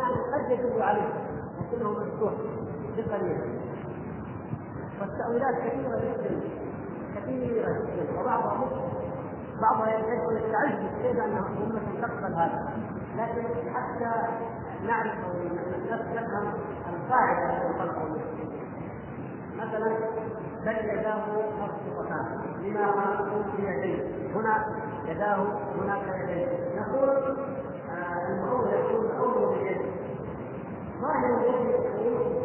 يعني 0.00 0.14
قد 0.34 0.50
يدل 0.50 0.82
عليه 0.82 1.12
لكنه 1.60 1.90
مفتوح 1.90 2.32
بقليل. 2.96 3.60
والتأويلات 5.00 5.54
كثيرة 5.54 5.98
جدا 5.98 6.40
كثيرة 7.16 7.72
جدا 7.72 8.20
وبعضها 8.20 8.68
بعضها 9.62 9.98
يدعو 9.98 10.30
يستعد 10.30 10.90
كيف 11.02 11.16
ان 11.16 11.36
امه 11.36 11.80
تقبل 12.02 12.34
هذا. 12.34 12.70
لكن 13.16 13.70
حتى 13.74 14.12
نعرف 14.86 15.12
أو 15.24 15.32
نفهم 15.90 16.52
القاعدة 16.88 17.56
التي 17.56 17.78
خلقه 17.78 18.16
مثلا 19.56 19.96
بل 20.66 20.76
يداه 20.76 21.24
مبسوطتان 21.60 22.40
لما 22.62 23.42
في 23.56 23.62
يديه 23.62 24.34
هنا 24.34 24.66
يداه 25.06 25.46
هناك 25.78 26.02
يديه 26.22 26.80
نقول 26.80 27.08
آه، 27.90 28.28
المعول 28.28 28.68
يكون 28.68 29.10
أول 29.18 29.54
اليد 29.54 29.89
ظاهر 31.00 31.32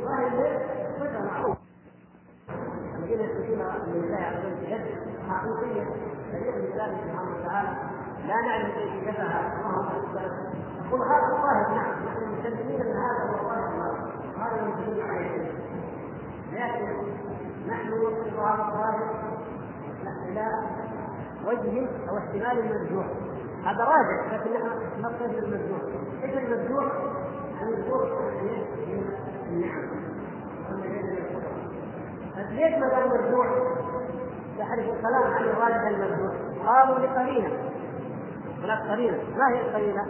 ظاهر 0.05 0.59
صفة 1.00 1.26
معروفة. 1.26 1.59
الذين 2.98 3.20
يثبتون 3.20 3.59
لله 3.88 4.18
عز 4.18 4.46
وجل 4.46 4.86
حقيقيه 5.30 5.84
دليل 6.34 6.55
من 6.55 6.70
ذلك 6.76 6.98
سبحانه 7.04 7.36
وتعالى 7.36 7.70
لا 8.27 8.41
نعلم 8.41 8.72
كيفيتها 8.72 9.52
نقول 10.86 11.02
هذا 11.02 11.27
الظاهر 11.36 11.76
نعم. 11.76 12.05
نحن 12.05 12.32
مسلمين 12.40 12.82
ان 12.82 12.98
هذا 12.98 13.30
هو 13.30 13.36
الظاهر 13.36 14.12
هذا 14.38 14.62
المسلمين 14.62 15.10
عليه 15.10 15.52
لكن 16.54 17.08
نحن 17.68 17.90
نوصل 17.90 18.40
هذا 18.40 18.66
الظاهر 18.68 19.16
إلى 20.27 20.48
وجه 21.46 21.88
أو 22.10 22.18
احتمال 22.18 22.60
المرجوح. 22.60 23.05
هذا 23.66 23.84
راجع 23.84 24.34
لكن 24.34 24.54
نحن 24.54 25.02
نقصد 25.02 25.44
المرجوح. 25.44 25.82
إيش 26.24 26.38
المرجوح؟ 26.38 26.91
ليش 32.55 32.74
ما 32.80 32.90
قال 32.90 33.10
مرجوح؟ 33.10 33.48
يحرف 34.58 34.80
الكلام 34.80 35.24
عن 35.24 35.44
الراجح 35.44 35.88
المرجوح 35.88 36.34
قالوا 36.66 36.99
لقرينة. 36.99 37.49
هناك 38.63 38.90
قرينة. 38.90 39.18
ما 39.38 39.49
هي 39.49 39.62
القرينة؟ 39.62 40.05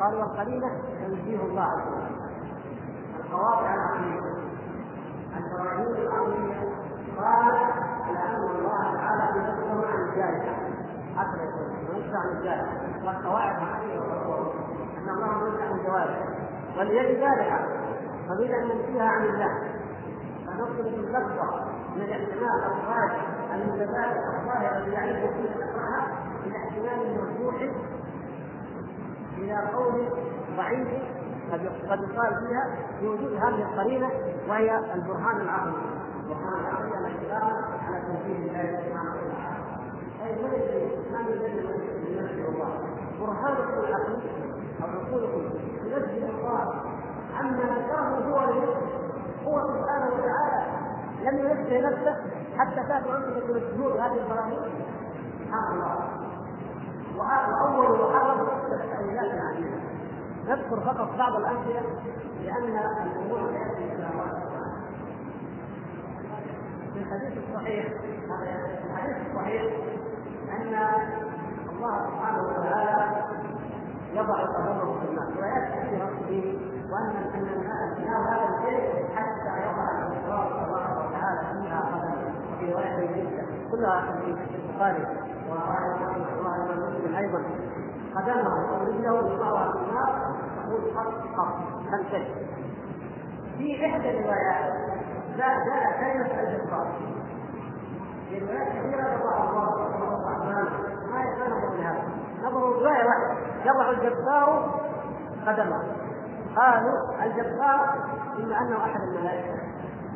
قالوا 0.00 0.22
القرينة 0.22 0.70
تنزيه 1.00 1.40
الله 1.42 1.62
عز 1.62 1.86
وجل. 1.86 2.10
القواطع 3.20 3.74
العقليه 3.74 4.20
البراهين 5.36 6.06
العقليه 6.06 6.54
قال 7.18 7.54
على 8.06 8.18
ان 8.18 8.42
الله 8.58 8.94
تعالى 8.96 9.38
ينزه 9.38 9.86
عن 9.86 10.08
الجارحه 10.08 10.54
حتى 11.16 11.38
يقول 11.38 12.16
عن 12.16 12.36
الجارحه 12.36 12.76
والقواعد 13.04 13.56
العقليه 13.62 13.98
أن 14.98 15.08
الله 15.08 15.48
ينزه 15.48 15.64
عن 15.64 15.78
الجوارح 15.78 16.39
واليد 16.78 17.20
فبدا 18.28 18.56
ان 18.62 18.68
ننفيها 18.68 19.04
عن 19.04 19.24
الله. 19.24 19.80
فنطلب 20.46 20.86
اللفظه 20.86 21.64
من 21.96 22.02
الاحتمال 22.02 22.64
الراجح 22.64 23.26
المتبادل 23.54 24.20
الظاهر 24.38 24.76
الذي 24.76 24.92
يعرفه 24.92 25.32
فيه 25.32 25.54
الاقراء 25.56 26.08
إلى 26.46 26.56
احتمال 26.56 27.16
مرجوح 27.16 27.54
إلى 29.38 29.56
قول 29.74 30.08
ضعيف 30.56 30.88
قد 31.52 31.60
قد 31.90 32.00
يقال 32.02 32.46
فيها 32.46 32.76
بوجود 33.02 33.32
هذه 33.32 33.62
القرينة 33.62 34.10
وهي 34.48 34.78
البرهان 34.94 35.40
العقلي 35.40 35.72
البرهان 36.20 36.60
العقلي 36.60 36.98
الاحتمال 36.98 37.64
على 37.86 38.02
تنفيذ 38.06 38.48
الله 38.48 38.80
سبحانه 38.80 39.14
وتعالى. 39.14 39.60
أي 40.24 40.32
من 40.42 41.26
الذي 41.28 42.16
ينزل 42.16 42.46
الله. 42.48 42.70
برهانكم 43.20 43.80
العقلي 43.88 44.22
أو 44.82 44.88
عقولكم 44.88 45.50
ينزل 45.90 46.30
الله 46.30 46.74
عما 47.36 47.62
ذكره 47.62 48.30
هو 48.30 48.38
هو 49.46 49.60
سبحانه 49.68 50.06
وتعالى 50.06 50.66
لم 51.22 51.38
ينزه 51.38 51.88
نفسه 51.90 52.16
حتى 52.58 52.88
تاتوا 52.88 53.16
أنتم 53.16 53.40
تنزهون 53.40 54.00
هذه 54.00 54.18
البراهين. 54.22 54.72
سبحان 55.38 55.72
الله. 55.72 56.20
واول 57.16 58.00
وحرم 58.00 58.40
التاويلات 58.72 59.30
العديده 59.34 59.78
نذكر 60.48 60.80
فقط 60.80 61.16
بعض 61.18 61.36
الامثله 61.36 61.82
لأن 62.44 62.78
الأمور 63.06 63.50
تاتي 63.52 63.84
إلى 63.84 64.08
في 66.94 66.98
الحديث 66.98 67.32
الصحيح 67.48 67.86
في 67.86 68.14
الحديث 68.90 69.16
الصحيح 69.30 69.62
أن 70.50 70.74
الله 71.70 72.06
سبحانه 72.06 72.42
وتعالى 72.42 73.29
يضع 74.14 74.44
قدمه 74.44 75.00
في 75.00 75.08
الماء 75.08 75.26
روايات 75.36 75.72
كثيره 75.72 76.10
فيه 76.28 76.58
وأن 76.92 77.16
أن 77.34 77.48
النار 77.98 78.22
هذا 78.28 78.58
الشيء 78.58 79.08
حتى 79.16 79.52
يضع 79.62 79.86
تبارك 80.26 81.06
وتعالى 81.06 81.40
فيها 81.62 81.80
قدمه 81.80 82.34
وفي 82.52 82.72
رواية 82.72 83.06
جدا 83.06 83.46
كلها 83.70 84.00
في 84.00 84.56
البخاري 84.56 85.06
ورواه 85.48 85.94
مسلم 86.74 87.16
أيضا. 87.16 87.42
قدمه 88.14 88.72
ورجله 88.72 89.34
يضعها 89.34 89.72
في 89.72 89.78
النار 89.78 90.34
تقول 90.56 90.94
خط 90.96 91.36
خط 91.36 91.54
خمسه 91.90 92.24
في 93.58 93.86
إحدى 93.86 94.10
الروايات 94.10 94.72
جاء 95.36 95.64
جاء 95.66 96.00
كلمه 96.00 96.40
الجبار 96.40 96.86
في 98.28 98.38
روايات 98.38 98.68
كثيره 98.68 99.02
يضع 99.12 99.44
الله 99.50 99.86
الرحمن 99.86 100.68
ما 101.12 101.22
يتنظر 101.24 101.68
بهذا 101.76 102.02
نظر 102.42 102.60
روايه 102.60 103.04
واحدة 103.06 103.36
الجبار 103.90 104.80
قدمه. 105.46 105.82
قالوا 106.56 107.24
الجبار 107.24 107.94
اما 108.38 108.60
أنه 108.60 108.76
أحد 108.76 109.00
الملائكة. 109.00 109.54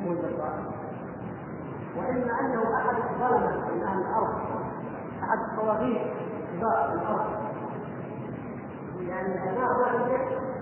هو 0.04 0.12
الجبار 0.12 0.52
واما 1.96 2.40
أنه 2.40 2.62
أحد 2.76 2.96
الظلمة 2.96 3.74
من 3.74 3.82
أهل 3.82 4.00
الأرض. 4.00 4.34
أحد 5.22 5.38
الطواغيت 5.38 6.12
كبار 6.52 6.92
الأرض. 6.92 7.44
يعني 9.00 9.34
هذا 9.34 9.64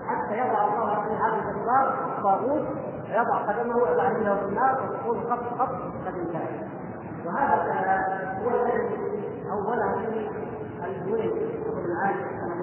حتى 0.07 0.37
يضع 0.37 0.67
الله 0.67 1.03
في 1.03 1.13
هذا 1.13 1.49
الجبار 1.49 2.13
طاغوت 2.23 2.67
يضع 3.09 3.37
قدمه 3.37 3.75
ويضع 3.75 4.09
في 4.09 4.45
النار 4.45 4.89
ويقول 4.89 5.31
خط 5.31 5.59
خط 5.59 5.75
قد 6.05 6.17
انتهى 6.19 6.67
وهذا 7.25 8.03
هو 8.43 8.49
الذي 8.49 8.89
أوله 9.51 9.95
في 9.95 10.29
الزويل 10.85 11.31
ابن 11.65 11.91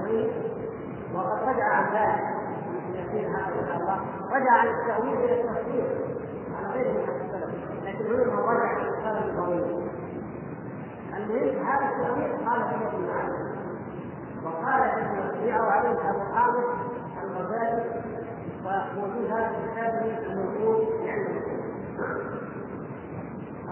الزويل 0.01 0.31
وقد 1.15 1.49
رجع 1.49 1.65
عن 1.65 1.85
ذلك. 1.95 2.41
رجع 4.33 4.53
عن 4.53 4.67
التأويل 4.69 5.15
إلى 5.19 5.41
التفسير. 5.41 6.11
على 6.57 6.73
غير 6.73 6.93
من 6.93 6.99
السلف 6.99 7.85
لكن 7.85 8.05
هنا 8.07 8.41
رجع 8.41 8.63
عن 8.63 8.87
السلف 8.87 9.27
الطويل 9.27 9.89
المهم 11.17 11.67
هذا 11.67 11.89
التأويل 11.89 12.49
قال 12.49 12.63
فيه 12.69 12.87
ابن 12.89 13.05
العالم 13.05 13.51
وقال 14.45 14.83
ابن 14.83 15.29
ربيعه 15.29 15.71
عليه 15.71 16.11
أبو 16.11 16.35
حامد 16.35 16.65
الغزالي 17.23 17.85
وموجود 18.65 19.31
هذا 19.31 19.49
في 19.49 19.71
كتابه 19.73 20.19
الموجود 20.19 20.89
عند 21.07 21.43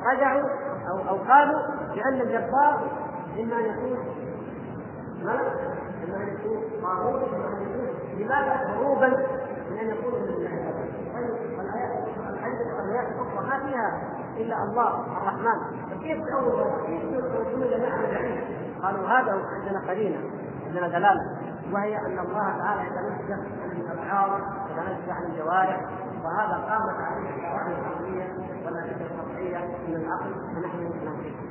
رجعوا 0.07 0.49
أو 0.91 1.09
أو 1.09 1.17
قالوا 1.17 1.61
بان 1.95 2.21
الجبار 2.21 2.91
إما 3.41 3.59
أن 3.59 3.65
يكون 3.65 3.99
ملك 5.23 5.79
اما 6.05 6.23
ان 6.23 6.29
يكون 6.29 6.63
لماذا 8.19 8.55
هروبا 8.55 9.09
من 9.71 9.79
ان 9.79 9.89
يكون 9.89 10.13
من 10.13 10.29
الله 10.29 10.49
الايات 12.85 13.07
الاخرى 13.09 13.47
ما 13.49 13.67
فيها 13.67 14.03
الا 14.37 14.63
الله 14.63 15.05
الرحمن 15.17 15.59
فكيف 15.91 16.25
تأول 16.25 16.71
كيف 16.87 17.25
تقول 17.25 17.71
لنا 17.71 17.89
عن 17.89 18.03
بعيد 18.03 18.41
قالوا 18.83 19.09
هذا 19.09 19.43
عندنا 19.53 19.81
قرينه 19.89 20.19
عندنا 20.67 20.89
دلاله 20.89 21.37
وهي 21.73 21.99
ان 21.99 22.19
الله 22.19 22.59
تعالى 22.59 22.83
يتنزه 22.87 23.35
عن 23.63 23.71
الافعال 23.71 24.31
يتنزه 24.71 25.13
عن 25.13 25.23
الجوارح 25.23 25.81
وهذا 26.25 26.55
قامت 26.55 27.01
عليه 27.01 27.31
الشرائع 27.31 27.79
العقليه 27.79 28.35
والنتيجه 28.65 29.07
الشرعيه 29.07 29.59
من 29.89 29.97
العقل 29.97 30.33
فنحن 30.55 30.79
ننفذ 30.79 31.49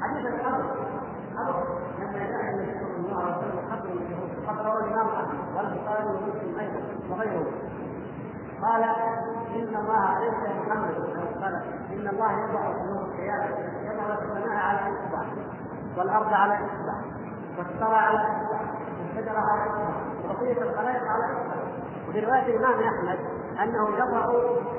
حديث 0.00 0.26
قبر 0.26 1.03
لما 1.38 2.18
جاء 2.18 2.50
النبي 2.50 2.72
صلى 2.80 2.96
الله 2.96 3.22
عليه 3.22 3.36
وسلم 3.36 4.24
قبر 4.48 4.64
رواه 4.64 4.84
الامام 4.84 5.06
احمد 5.08 5.56
والبخاري 5.56 6.06
ومسلم 6.06 6.58
أيضا 6.60 6.80
وغيره 7.10 7.46
قال 8.62 8.82
إن 9.54 9.76
الله 9.76 10.18
ليس 10.20 10.34
محمد 10.34 10.94
قال 11.42 11.54
إن 11.92 12.08
الله 12.08 12.32
يضع 12.32 12.66
يوم 12.66 12.98
القيامه 12.98 13.48
يضع 13.82 14.14
السماء 14.14 14.56
على 14.56 14.78
إصبع 14.80 15.22
والأرض 15.96 16.32
على 16.32 16.54
إصبع 16.54 16.94
والثرى 17.58 17.94
على 17.96 18.18
إصبع 18.18 18.60
والشجرة 19.00 19.38
على 19.38 19.70
إصبع 19.70 19.94
وبقية 20.24 20.62
الخلائق 20.62 21.02
على 21.02 21.24
إصبع. 21.24 21.54
وفي 22.08 22.20
رواية 22.20 22.56
الإمام 22.56 22.80
أحمد 22.80 23.18
أنه 23.62 23.88
يضع 23.88 24.24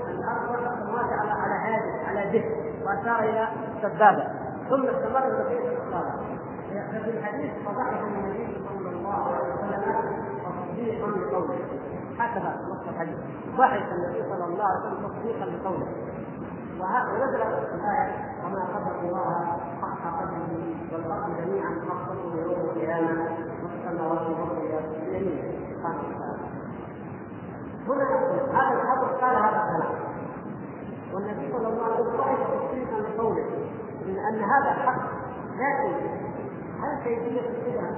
الأرض 0.10 0.50
والسماوات 0.50 1.20
على 1.20 1.32
على 1.32 1.56
هذه 1.56 2.08
على 2.08 2.32
جهة 2.32 2.86
وأشار 2.86 3.20
إلى 3.20 3.48
السبابه 3.76 4.28
ثم 4.70 4.86
استمر 4.86 5.44
بقية 5.44 5.78
الصلاه 5.78 6.36
ففي 6.82 7.10
الحديث 7.10 7.52
فضحك 7.66 8.02
النبي 8.04 8.58
صلى 8.68 8.90
الله 8.90 9.14
عليه 9.14 9.54
وسلم 9.54 9.84
تصديقا 10.46 11.08
لقوله. 11.08 11.60
هكذا 12.20 12.52
نص 12.70 12.88
الحديث. 12.88 13.18
ضحك 13.58 13.92
النبي 13.92 14.24
صلى 14.30 14.46
الله 14.46 14.66
عليه 14.66 14.80
وسلم 14.80 15.08
تصديقا 15.08 15.46
لقوله. 15.46 15.88
ونزلت 16.80 17.74
الآية 17.74 18.16
وما 18.46 18.64
قدر 18.74 19.00
الله 19.02 19.58
حق 19.82 20.04
قدره 20.22 20.52
والأرض 20.92 21.30
جميعا 21.38 21.72
قبضته 21.90 22.32
يوم 22.42 22.60
القيامة. 22.70 23.16
والسماوات 23.64 24.22
سبحانه 25.72 26.00
وتعالى 26.00 26.40
هنا 27.88 28.06
هذا 28.54 28.82
الحبر 28.82 29.08
قال 29.22 29.36
هذا 29.36 29.60
الكلام. 29.64 29.94
والنبي 31.14 31.54
صلى 31.54 31.68
الله 31.68 31.84
عليه 31.84 31.96
وسلم 31.96 32.38
تصديقا 32.60 32.98
لقوله. 33.00 33.46
أن 34.06 34.40
هذا 34.44 34.72
حق. 34.74 35.02
لكن 35.56 35.92
هل 36.82 37.04
كيفية 37.04 37.42
البدعة 37.42 37.92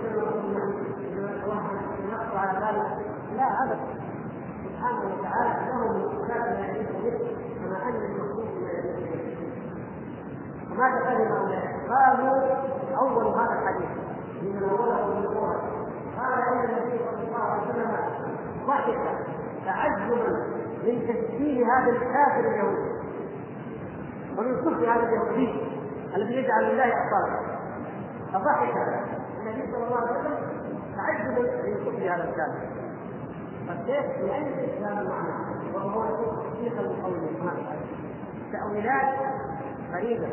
نقص 2.12 2.36
على 2.36 2.60
ذلك؟ 2.60 3.06
لا 3.36 3.64
أبدا 3.64 3.80
سبحانه 4.64 5.00
وتعالى 5.20 5.72
له 5.72 5.94
من 5.94 6.10
صفات 6.10 6.46
لا 6.48 6.66
يليق 6.66 6.92
به 6.92 7.36
كما 7.64 7.78
أن 7.90 7.96
المخلوق 7.96 8.46
لا 8.64 8.72
يليق 8.72 8.98
به 8.98 9.28
وماذا 10.72 11.00
فهم 11.00 11.32
هؤلاء؟ 11.32 11.78
قالوا 11.90 12.38
أول 12.98 13.26
هذا 13.28 13.60
الحديث 13.60 13.90
من 14.42 14.52
من 14.52 15.24
القرآن 15.26 15.60
قال 16.18 16.42
أن 16.42 16.70
النبي 16.70 17.00
صلى 17.12 17.28
الله 17.28 17.44
عليه 17.44 17.62
وسلم 17.70 17.92
ضحك 18.68 18.98
تعجبا 19.66 20.58
من 20.84 21.02
تشبيه 21.08 21.66
هذا 21.66 21.92
الكافر 21.92 22.40
اليهودي 22.40 22.98
ومن 24.38 24.56
صدق 24.66 24.90
هذا 24.90 25.04
اليهودي 25.04 25.62
الذي 26.16 26.34
يجعل 26.34 26.64
لله 26.74 26.84
أبطالا 26.86 27.47
فضحك 28.40 28.76
النبي 29.42 29.72
صلى 29.72 29.84
الله 29.84 29.98
عليه 29.98 30.20
وسلم 30.20 30.38
تعجبا 30.96 31.42
من 31.42 31.76
كفر 31.76 32.14
هذا 32.14 32.24
الكافر 32.24 32.68
فكيف 33.68 34.26
لأن 34.26 34.48
الإسلام 34.48 35.08
معناه 35.08 35.48
وهو 35.74 36.06
تصديقا 36.06 36.82
لقوله 36.82 37.30
سبحانه 37.34 37.78
تأويلات 38.52 39.14
غريبة. 39.94 40.28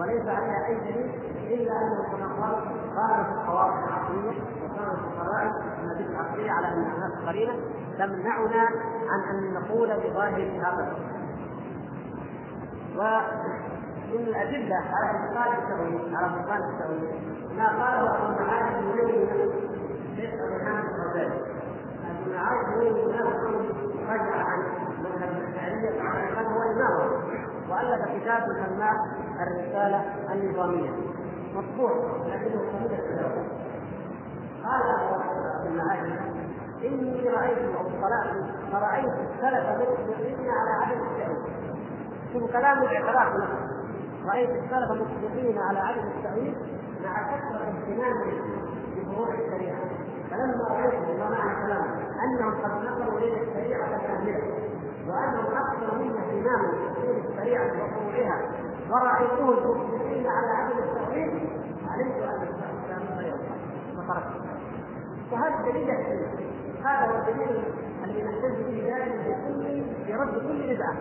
وليس 0.00 0.26
عليها 0.28 0.66
أي 0.66 0.74
دليل 0.74 1.10
إلا 1.50 1.72
أنه 1.72 2.02
كما 2.12 2.26
قال 2.26 2.54
قال 2.96 3.24
في 3.24 3.32
القواعد 3.32 3.82
العقلية 3.84 4.40
وكان 4.64 4.96
في 4.96 5.04
القواعد 5.04 5.52
النبي 5.82 6.10
العقلية 6.10 6.50
على 6.50 6.66
أن 6.68 6.84
هناك 6.84 7.28
قرينة 7.28 7.52
تمنعنا 7.98 8.68
عن 9.08 9.20
أن 9.30 9.54
نقول 9.54 9.88
بظاهر 9.88 10.60
هذا 10.60 10.96
ومن 14.12 14.28
الأدلة 14.28 14.76
على 14.76 15.18
بطلان 15.18 15.58
التأويل 15.58 16.16
على 16.16 16.28
بطلان 16.28 16.62
التأويل 16.70 17.10
ما 17.56 17.66
قاله 17.66 18.16
أبو 18.16 18.44
معاذ 18.44 18.82
يمين 18.82 19.28
شيخ 20.16 20.30
أبو 20.34 20.64
حامد 20.64 20.84
الغزالي 20.94 21.40
أبو 22.10 22.32
معاذ 22.34 22.82
يمين 22.82 23.08
رجع 24.08 24.36
عن 24.44 24.62
مذهب 25.02 25.30
الأشعرية 25.36 25.90
كان 26.34 26.46
هو 26.46 26.62
إمامه 26.62 27.22
وألف 27.70 28.04
كتاب 28.22 28.42
يسمى 28.42 28.90
الرسالة 29.40 30.04
النظامية. 30.32 30.90
مطبوع 31.54 31.90
لكنه 32.26 32.60
قليل 32.60 32.92
التداول 32.92 33.44
قال 34.64 34.82
ابن 35.62 35.76
معاذ 35.76 36.10
رأيت 37.34 37.58
أو 37.58 37.88
طلعت 38.02 38.34
فرأيت 38.72 39.04
السلف 39.06 39.68
مطلقين 39.70 40.50
على 40.50 40.70
عدم 40.84 41.00
التأويل 41.02 41.52
شوف 42.32 42.52
كلام 42.52 42.78
الاعتراف 42.82 43.34
نفسه 43.36 43.61
رأيت 44.26 44.50
السلف 44.50 44.90
مطلقين 44.90 45.58
على 45.58 45.78
عدم 45.78 46.08
التأويل 46.16 46.54
مع 47.04 47.22
كثره 47.22 47.64
اهتمامهم 47.64 48.42
بفروع 48.96 49.28
الشريعة. 49.34 49.78
فلما 50.30 50.64
رأيت 50.70 51.18
ما 51.18 51.30
معنى 51.30 51.66
كلامه 51.66 52.02
أنهم 52.24 52.54
قد 52.54 52.84
نقلوا 52.84 53.18
الينا 53.18 53.42
الشريعة 53.42 54.06
كامله 54.06 54.42
وأنهم 55.08 55.46
أكثر 55.56 55.94
منا 55.98 56.20
اهتماما 56.20 56.68
بتفسير 56.68 57.24
الشريعة 57.30 57.66
وفروعها 57.66 58.40
ورايتهم 58.90 59.50
مطلقين 59.50 60.26
على 60.26 60.50
عدم 60.50 60.78
التأويل 60.78 61.48
علمت 61.88 62.22
أن 62.22 62.42
الاسلام 62.42 63.18
لا 63.18 63.26
ينفع 63.26 63.54
فتركت 63.96 64.42
وهذا 65.32 65.66
يحتمل 65.66 66.52
هذا 66.84 67.12
هو 67.12 67.18
الدليل 67.18 67.64
الذي 68.04 68.22
نحتج 68.22 68.62
به 68.62 68.82
دائما 68.86 69.22
في 69.22 69.34
كل 69.48 69.84
في 70.06 70.14
رد 70.14 70.32
كل 70.32 70.74
بدعة. 70.74 70.96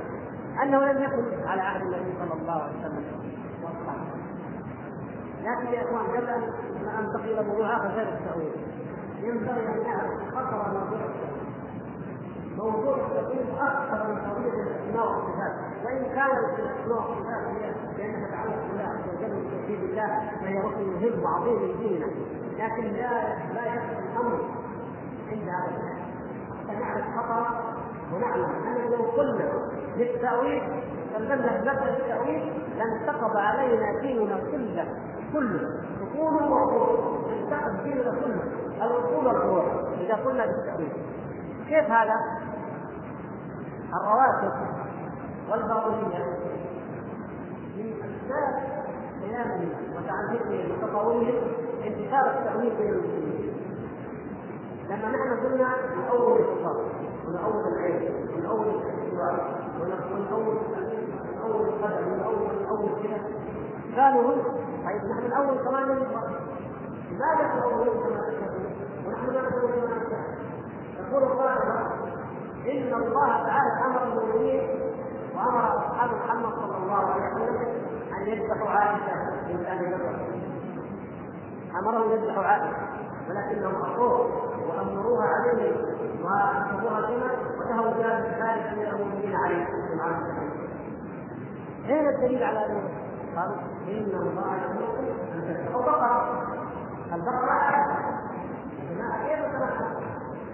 أنه 0.64 0.92
لم 0.92 1.04
يكن 1.04 1.48
على 1.48 1.62
عهد 1.62 1.82
النبي 1.82 2.14
صلى 2.20 2.42
الله 2.42 2.62
عليه 2.62 2.80
وسلم. 2.80 3.04
والصحابه 3.64 4.22
لكن 5.44 5.74
يا 5.74 5.82
إخوان 5.82 6.06
قبل 6.06 6.30
أن 6.30 6.44
انتقل 7.00 7.32
إلى 7.32 7.44
موضوع 7.48 7.78
اخر 7.78 7.88
غير 7.88 8.08
التأويل. 8.08 8.52
ينبغي 9.22 9.68
أن 9.68 9.84
نعرف 9.84 10.36
خطر 10.36 10.58
موضوع 10.58 11.00
التأويل. 11.06 11.42
موضوع 12.58 12.96
التأويل 12.96 13.46
أكثر 13.60 14.08
من 14.08 14.18
قضية 14.20 14.54
الاسماء 14.64 15.08
والصفات 15.08 15.54
وإن 15.86 16.04
كانت 16.04 16.60
الاسماء 16.60 16.98
والصفات 16.98 17.44
لأنها 17.98 18.28
تتعلق 18.28 18.60
بالله 18.68 18.84
عز 18.84 19.08
وجل 19.18 19.34
وتوحيد 19.46 19.80
الله 19.84 20.32
فهي 20.42 20.60
ركن 20.60 20.88
مهم 20.88 21.24
وعظيم 21.24 21.62
من 21.62 21.78
ديننا. 21.80 22.08
لكن 22.60 22.84
لا 22.84 23.38
لا 23.54 23.66
يخفى 23.66 24.00
الأمر 24.00 24.40
عند 25.32 25.50
هذا 25.50 25.78
الحد 25.78 26.02
حتى 26.68 26.80
نعرف 26.80 27.06
خطر 27.18 27.46
ونعلم 28.14 28.46
انه 28.68 28.90
لو 28.90 29.04
قلنا 29.04 29.52
بالتأويل 29.98 30.62
سلمنا 31.14 31.36
بمبدأ 31.36 31.98
التأويل 31.98 32.54
لانتقض 32.78 33.38
علينا 33.38 34.00
ديننا 34.02 34.40
كله 34.52 34.86
كله. 35.34 35.70
اصوله 36.04 36.52
وفروعه 36.52 37.20
انتقض 37.30 37.84
ديننا 37.84 38.12
كله. 38.12 38.44
الاصول 38.86 39.28
والفروع 39.28 39.64
إذا 40.00 40.16
قلنا 40.16 40.46
بالتأويل. 40.46 40.92
كيف 41.68 41.92
هذا؟ 41.92 42.16
الرواتب 43.94 44.54
والباطنية. 45.52 46.26
من 47.78 47.94
أسباب 47.94 48.54
قيامهم 49.22 49.70
وتعذيبهم 49.96 50.72
وتطاولهم 50.72 51.36
انتشار 51.86 52.26
التأويل 52.40 52.76
بين 52.78 52.90
المسلمين. 52.90 53.54
لما 54.90 55.10
نحن 55.10 55.46
قلنا 55.46 55.68
من 55.96 56.04
أول 56.12 56.40
الكفار 56.40 56.76
الاستواء 56.76 57.12
من 57.28 57.36
أول 57.36 57.64
القدر 57.68 58.12
من 58.38 58.46
أول 58.46 58.66
كذا 59.12 59.61
قالوا 63.98 64.22
هم 64.34 64.42
طيب 64.86 65.02
نحن 65.12 65.32
أول 65.32 65.58
كمان 65.58 65.88
لماذا 67.12 67.60
تقولون 67.60 67.88
كما 67.88 68.22
تشاءون 68.30 68.66
ونحن 69.08 69.26
لا 69.26 69.42
نقول 69.42 69.72
كما 69.72 70.02
يقول 71.00 71.24
القائل 71.24 71.58
إن 72.68 72.94
الله 72.94 73.28
تعالى 73.28 73.86
أمر 73.86 74.04
المؤمنين 74.04 74.62
وأمر 75.36 75.78
أصحاب 75.78 76.10
محمد 76.26 76.54
صلى 76.54 76.78
الله 76.78 76.96
عليه 77.12 77.34
وسلم 77.34 77.58
أن 78.18 78.28
يذبحوا 78.28 78.70
عائشة 78.70 79.14
من 79.48 79.66
آل 79.66 80.02
أمرهم 81.80 82.12
يذبحوا 82.12 82.44
عائشة 82.44 82.78
ولكنهم 83.30 83.82
أخوه 83.82 84.30
وأمروها 84.70 85.26
عليه 85.28 85.72
وأخذوها 86.24 87.02
كما 87.02 87.51
وتهوا 87.72 87.94
بها 87.94 88.20
ذلك 88.20 88.78
من 88.78 88.86
المؤمنين 88.86 89.36
عليه 89.36 89.68
أين 91.90 92.10
الدليل 92.10 92.44
على 92.44 92.60
ذلك؟ 92.60 92.92
قالوا 93.36 93.56
إن 93.88 94.20
الله 94.22 94.56
يأمركم 94.56 95.06
أن 95.34 95.42
تذبحوا 95.42 95.82
بقرة 95.82 96.44
البقرة 97.14 97.62
كيف 99.28 99.46
تتنحى؟ 99.46 99.86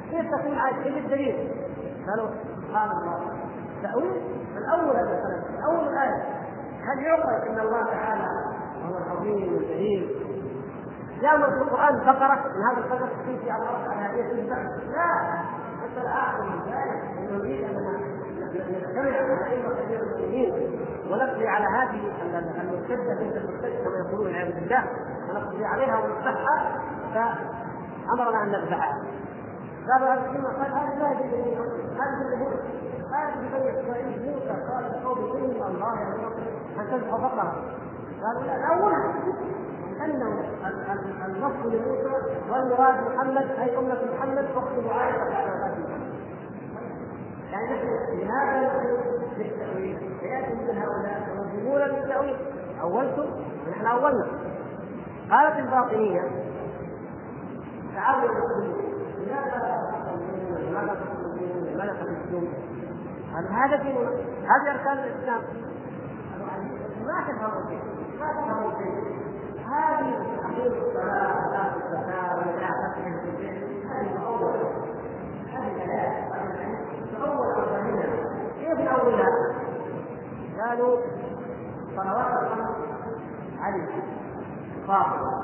كيف 0.09 0.35
تكون 0.35 0.57
عائشة؟ 0.57 0.85
إيش 0.85 1.05
الدليل؟ 1.05 1.51
قالوا 2.07 2.29
سبحان 2.67 2.91
الله 2.91 3.19
تأويل 3.83 4.21
من 4.55 4.63
أول 4.63 4.95
مثلا 4.95 5.43
من 5.49 5.63
أول 5.63 5.87
الآية 5.87 6.23
هل 6.83 6.99
يعقل 6.99 7.47
أن 7.47 7.59
الله 7.59 7.83
تعالى 7.83 8.27
هو 8.85 8.97
العظيم 8.97 9.57
الجليل 9.57 10.27
جاء 11.21 11.37
في 11.37 11.61
القرآن 11.61 11.99
بقرة 11.99 12.51
من 12.55 12.63
هذا 12.63 12.77
القدر 12.77 13.07
تمشي 13.07 13.51
على 13.51 13.65
هذه 13.95 14.31
البقرة 14.31 14.91
لا 14.91 15.46
نريد 17.31 17.67
المسلمين 19.91 20.77
ونقضي 21.11 21.47
على 21.47 21.65
هذه 21.65 22.11
المرتدة 22.61 23.15
بنت 23.19 23.37
المرتدة 23.37 23.83
كما 23.83 23.97
يقولون 23.97 24.33
بالله. 24.33 24.83
ونقضي 25.29 25.65
عليها 25.65 25.99
ونذبحها 25.99 26.81
فأمرنا 27.13 28.43
أن 28.43 28.51
نذبحها. 28.51 29.03
قالوا 29.91 30.13
هذا 30.13 30.25
الكلمة 30.25 30.49
قال 30.49 30.71
هذه 30.71 30.99
لا 30.99 31.11
يجوز 31.11 31.67
هذه 31.99 32.21
الجمهور 32.21 32.53
هذه 33.13 33.33
بني 33.35 33.79
إسرائيل 33.79 34.19
موسى 34.25 34.71
قال 34.71 34.83
لقوم 34.91 35.17
الله 35.67 35.99
يأمركم 35.99 36.41
أن 36.79 36.87
تذبحوا 36.91 37.19
بقرة 37.19 37.55
قالوا 38.23 38.43
لا 38.43 38.55
الأول 38.55 38.93
أنه 40.05 40.43
النص 41.25 41.65
لموسى 41.65 42.39
والمراد 42.49 42.95
محمد 43.11 43.51
أي 43.59 43.77
أمة 43.77 43.97
محمد 44.13 44.45
اخت 44.55 44.71
محمد 44.85 45.66
يعني 47.51 47.81
لهذا 48.23 48.67
نحن 48.67 48.97
بالتاويل 49.37 49.97
فياتي 50.19 50.53
مثل 50.53 50.77
هؤلاء 50.77 51.29
ينظمون 51.35 51.79
بالتاويل 51.79 52.35
أولتم؟ 52.81 53.25
ونحن 53.67 53.85
أولنا. 53.85 54.27
قالت 55.31 55.59
الباطنية 55.59 56.21
تعالوا 57.95 58.29
هذا 63.51 63.77
في 63.77 63.89
هذه 64.43 64.71
اركان 64.71 64.97
الاسلام 64.97 65.41
ما 67.05 67.21
تفهموا 67.27 67.69
شيء 67.69 67.81
ما 68.19 68.31
تفهموا 68.31 68.71
شيء 68.71 69.17
هذه 69.65 70.37
تحقيق 70.41 70.87
الصلاه 70.87 71.47
ولا 71.47 71.75
الزكاه 71.75 72.35
ولا 72.37 72.51
فتح 72.57 72.97
هذه 73.91 74.25
اول 74.27 74.59
هذه 75.53 75.83
الايات 75.85 76.26
اول 77.21 77.47
اركانها 77.47 78.07
كيف 78.59 78.79
اولها؟ 78.87 79.29
قالوا 80.61 80.97
صلوات 81.95 82.43
الخمس 82.43 82.75
علي 83.59 83.87
فاطمه 84.87 85.43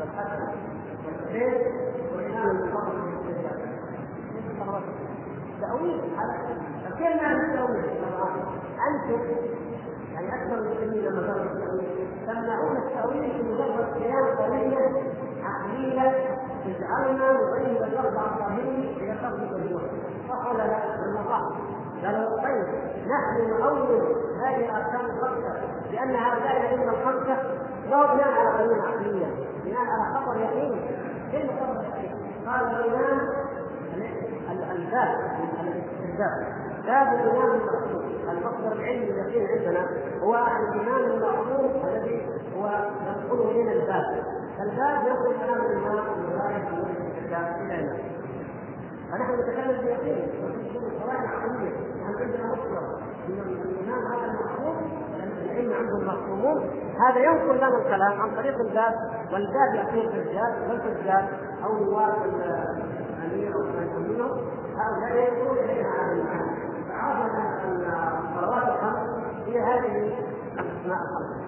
والحسن 0.00 0.48
والحسين 1.06 1.54
وإمام 2.16 2.50
الفضل 2.56 3.14
تأويل 5.60 6.00
كيف 6.98 7.22
معنى 7.22 7.40
التأويل؟ 7.40 7.84
أنتم 8.88 9.20
يعني 10.14 10.28
أكثر 10.28 10.58
المسلمين 10.58 11.04
لما 11.04 11.32
قالوا 11.32 11.52
التأويل 11.52 12.08
تمنعون 12.26 12.76
التأويل 12.76 13.42
بمجرد 13.42 13.94
قيام 13.94 14.24
قضية 14.38 15.02
عقلية 15.42 16.34
تجعلنا 16.64 17.32
نبين 17.32 17.82
الفرد 17.84 18.16
عن 18.16 18.38
ظاهره 18.38 18.96
إلى 18.96 19.12
الجمهور 19.12 19.80
صح 19.80 20.03
ولا 20.50 20.62
لا؟ 20.62 20.94
صح 21.28 21.42
قالوا 22.04 22.42
طيب 22.42 22.66
نحن 23.08 23.50
نؤول 23.50 24.16
هذه 24.42 24.56
الأركان 24.56 25.04
الخمسة 25.04 25.54
لأن 25.92 26.16
هؤلاء 26.16 26.56
الائمه 26.60 26.92
الخمسة 26.92 27.36
لا 27.90 28.14
بناء 28.14 28.28
على 28.28 28.58
قانون 28.58 28.80
عقلية 28.80 29.26
بناء 29.64 29.80
على 29.80 30.14
خطر 30.14 30.36
يقين 30.40 30.80
كيف 31.32 31.50
خطر؟ 31.50 31.84
قال 32.46 32.66
الإمام 32.66 33.20
الباب 34.50 35.18
الاستهزاء 35.60 36.54
باب 36.86 37.06
الإمام 37.14 37.50
المقصود 37.50 38.04
المصدر 38.28 38.72
العلمي 38.72 39.10
اليقين 39.10 39.46
عندنا 39.46 39.88
هو 40.22 40.34
الامام 40.34 41.04
المأمور 41.04 41.70
الذي 41.84 42.26
هو 42.56 42.70
يدخل 43.06 43.50
الينا 43.50 43.72
الباب 43.72 44.24
فالباب 44.58 45.06
يقول 45.06 45.34
كلام 45.36 45.60
الإمام 45.60 46.06
الغايه 46.28 46.68
إلى 47.18 47.56
إلى 47.60 48.13
فنحن 49.14 49.40
نتكلم 49.40 49.80
بيقين 49.80 50.28
قواعد 51.02 51.26
عقليه 51.26 51.70
نحن 52.02 52.22
عندنا 52.22 52.52
مصدر 52.52 52.98
من 53.28 53.38
الإمام 53.38 54.12
هذا 54.12 54.26
المحفوظ 54.30 54.76
العلم 55.44 55.72
عندهم 55.72 56.06
مفهومون 56.06 56.70
هذا 57.06 57.18
ينقل 57.18 57.56
لنا 57.56 57.68
الكلام 57.68 58.20
عن 58.20 58.36
طريق 58.36 58.60
الباب 58.60 58.94
والباب 59.32 59.74
يعطيه 59.74 60.08
الحجاج 60.08 60.70
والحجاج 60.70 61.24
أو 61.64 61.84
نواب 61.84 62.14
الأمير 62.24 63.54
أو 63.54 64.00
منهم 64.00 64.30
هؤلاء 64.76 65.16
ينقلون 65.16 65.58
إلينا 65.58 65.88
هذا 65.88 66.12
المعنى. 66.12 66.50
فعرفنا 66.88 67.64
أن 67.64 67.86
الصلوات 68.24 68.68
الخمس 68.68 69.24
هي 69.46 69.60
هذه 69.60 70.14
الأسماء 70.52 70.98
الخمس. 70.98 71.44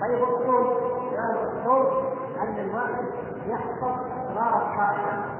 طيب 0.00 0.22
الصوم. 0.22 0.66
الصوم 1.42 1.86
أن 2.42 2.58
الواحد 2.58 3.04
يحفظ 3.46 3.94
قرار 4.34 4.72
الصائم. 4.72 5.39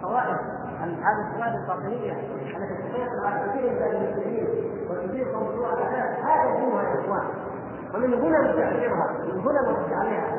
هذه 0.00 1.20
الطوائف 1.20 1.54
الباطنيه 1.62 2.12
التي 2.12 2.74
تسيطر 2.74 3.26
على 3.26 3.48
كثير 3.48 3.70
من 3.70 3.82
المسلمين 3.82 4.48
وتزيد 4.90 5.26
موضوع 5.34 5.72
العذاب 5.72 6.16
هذا 6.24 6.56
دينها 6.56 6.82
يا 6.82 7.00
إخوان. 7.00 7.26
ومن 7.94 8.14
هنا 8.14 8.38
نستعمرها 8.38 9.12
من 9.24 9.40
هنا 9.40 9.60
نرد 9.60 9.92
عليها 9.92 10.36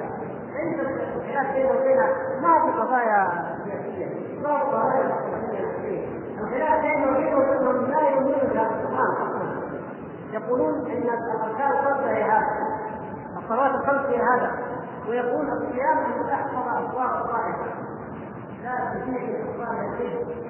ليس 0.53 0.80
الخلاف 1.15 1.53
بيننا 1.53 1.72
وبينها 1.72 2.08
ما 2.41 2.60
في 2.65 2.80
قضايا 2.80 3.27
سياسية 3.65 4.06
ما 4.44 4.58
في 4.58 4.63
قضايا 4.63 5.18
الخلاف 6.39 6.82
بيننا 6.82 7.12
وبينهم 7.12 7.91
لا 7.91 8.10
يؤمنون 8.10 8.50
بهذا 8.53 8.82
القرآن. 8.82 9.51
يقولون 10.32 10.91
إن 10.91 11.10
الأركان 11.10 11.72
الخمسه 11.72 12.12
هي 12.12 12.24
هذا 12.24 12.48
الصلوات 13.38 13.72
الخمس 13.72 14.06
هي 14.06 14.22
هذا 14.22 14.51
ويقول 15.10 15.50
الصيام 15.50 15.98
أن 15.98 16.27
تحفظ 16.27 16.68
الطائفه 16.77 17.81
لا 18.63 18.94
تستطيع 18.94 19.22
الاخبار 19.24 20.00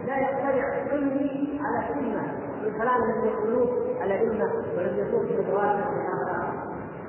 لا 0.06 0.18
يطلع 0.18 0.64
علمي 0.92 1.60
على 1.64 1.88
كلمه 1.94 2.22
من 2.64 2.78
كلام 2.78 3.04
الذي 3.04 3.28
يقولوه 3.28 3.68
الائمه 4.04 4.52
ولم 4.78 4.98
يكون 4.98 5.28
في 5.28 5.40
الدراسه 5.40 5.86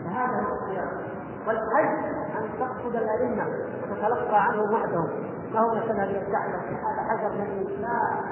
فهذا 0.04 0.46
هو 0.46 0.54
الصيام 0.54 0.88
والحج 1.46 2.04
أن 2.38 2.48
تقصد 2.58 2.96
الأئمة 2.96 3.46
وتتلقى 3.82 4.44
عنهم 4.44 4.74
وحدهم 4.74 5.08
ما 5.54 5.60
هو 5.60 5.74
مثلا 5.74 6.04
الكعبه 6.04 6.56
هذا 6.56 7.02
حجر 7.08 7.28
من 7.28 7.66
لا 7.80 8.22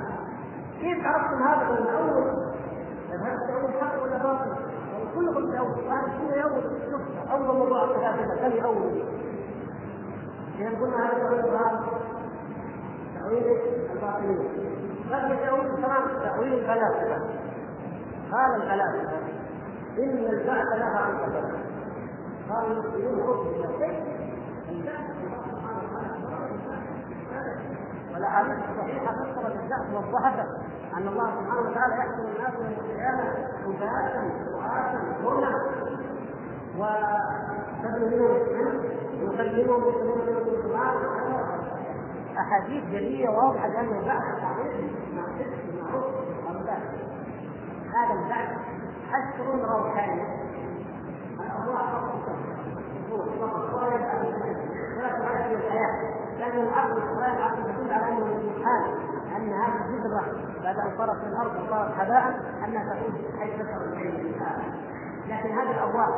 كيف 0.81 1.07
عرفتم 1.07 1.43
هذا 1.43 1.81
من 1.81 1.87
اول 1.87 2.51
هل 3.11 3.39
تقول 3.49 3.73
حق 3.81 4.03
ولا 4.03 4.19
باطل؟ 4.19 4.51
كلكم 5.15 5.53
تأول 5.53 5.87
وهذا 5.87 6.07
الشيء 6.07 6.39
يأول 6.39 6.63
شوف 6.91 7.31
أول 7.33 7.59
مرة 7.59 7.93
ثلاثة 7.95 8.49
كم 8.49 8.57
يأول 8.57 9.03
إذا 10.59 10.69
قلنا 10.69 11.07
هذا 11.07 11.29
تأويل 13.21 13.45
الباطنية 13.93 14.49
بل 15.11 15.39
تأويل 15.47 15.77
كمان 15.77 16.21
تأويل 16.23 16.53
الفلاسفة 16.55 17.19
قال 18.33 18.63
الفلاسفة 18.63 19.19
إن 19.99 20.27
البعث 20.27 20.67
لها 20.79 20.99
عن 20.99 21.19
قدر 21.19 21.51
قالوا 22.51 22.73
المسلمون 22.73 23.27
خذوا 23.27 23.61
والاحاديث 28.15 28.55
الصحيحه 28.71 29.13
فسرت 29.13 29.57
البعث 29.63 29.95
وضحت 29.95 30.39
ان 30.97 31.09
الله 31.09 31.31
سبحانه 31.31 31.71
وتعالى 31.71 31.95
يحكم 31.95 32.21
الناس 32.21 32.55
يوم 32.55 32.73
القيامه 32.79 33.23
هداة 33.67 34.25
دعاة 34.53 34.99
هنا 35.25 35.53
وتبني 36.79 38.17
منهم 38.17 38.37
يكلمهم 39.23 39.83
منهم 39.85 40.63
سبحانه 40.63 41.01
أحاديث 42.41 42.85
جلية 42.85 43.29
واضحة 43.29 43.69
لأنه 43.69 43.99
البعث 44.01 44.23
هذا 47.95 48.15
البعث 48.15 48.59
حشر 49.11 49.45
روحاني 49.45 50.23
لأن 56.39 56.59
العقل 56.59 56.93
الصغير 56.93 57.33
العقل 57.33 57.63
تدل 57.65 57.93
على 57.93 58.09
انه 58.09 58.27
الانسان 58.27 58.83
ان 59.37 59.53
هذه 59.53 59.85
الجذره 59.87 60.25
بعد 60.65 60.79
أن 60.79 60.99
صارت 60.99 61.21
في 61.21 61.27
الأرض 61.27 61.53
وصارت 61.65 61.91
هباء 61.99 62.41
أنها 62.65 62.95
تعود 62.95 63.15
حيث 63.41 63.55
تشعر 63.55 63.81
لكن 65.29 65.51
هذه 65.51 65.71
الأرواح 65.71 66.09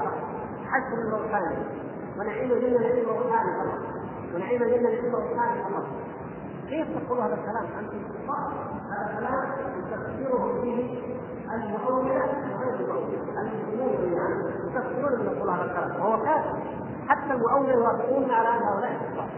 حشر 0.71 0.97
روحاني 1.11 1.57
ونعيم 2.19 2.49
جنه 2.49 2.79
نعيم 2.79 3.09
روحاني 3.09 3.53
فقط 3.53 4.02
ونعيم 4.35 4.63
الجنة 4.63 4.91
نعيم 4.91 5.15
روحاني 5.15 5.63
فقط 5.63 5.85
كيف 6.69 6.87
تقول 7.07 7.19
هذا 7.21 7.35
الكلام؟ 7.35 7.65
أنتم 7.79 7.99
كفار 7.99 8.53
هذا 8.91 9.11
الكلام 9.11 9.45
تفسيره 9.91 10.61
فيه 10.63 11.03
المؤولة 11.55 12.15
وغير 12.55 12.75
المؤولة. 12.81 13.99
جميعا 14.01 14.29
يفسرون 14.67 15.21
من 15.21 15.37
يقول 15.37 15.51
هذا 15.51 15.65
الكلام. 15.65 16.01
وهو 16.01 16.25
كافر. 16.25 16.59
حتى 17.09 17.33
المؤولة 17.33 17.73
يوافقون 17.73 18.31
على 18.31 18.49
أن 18.49 18.63
هؤلاء 18.63 18.93
كفار 18.93 19.29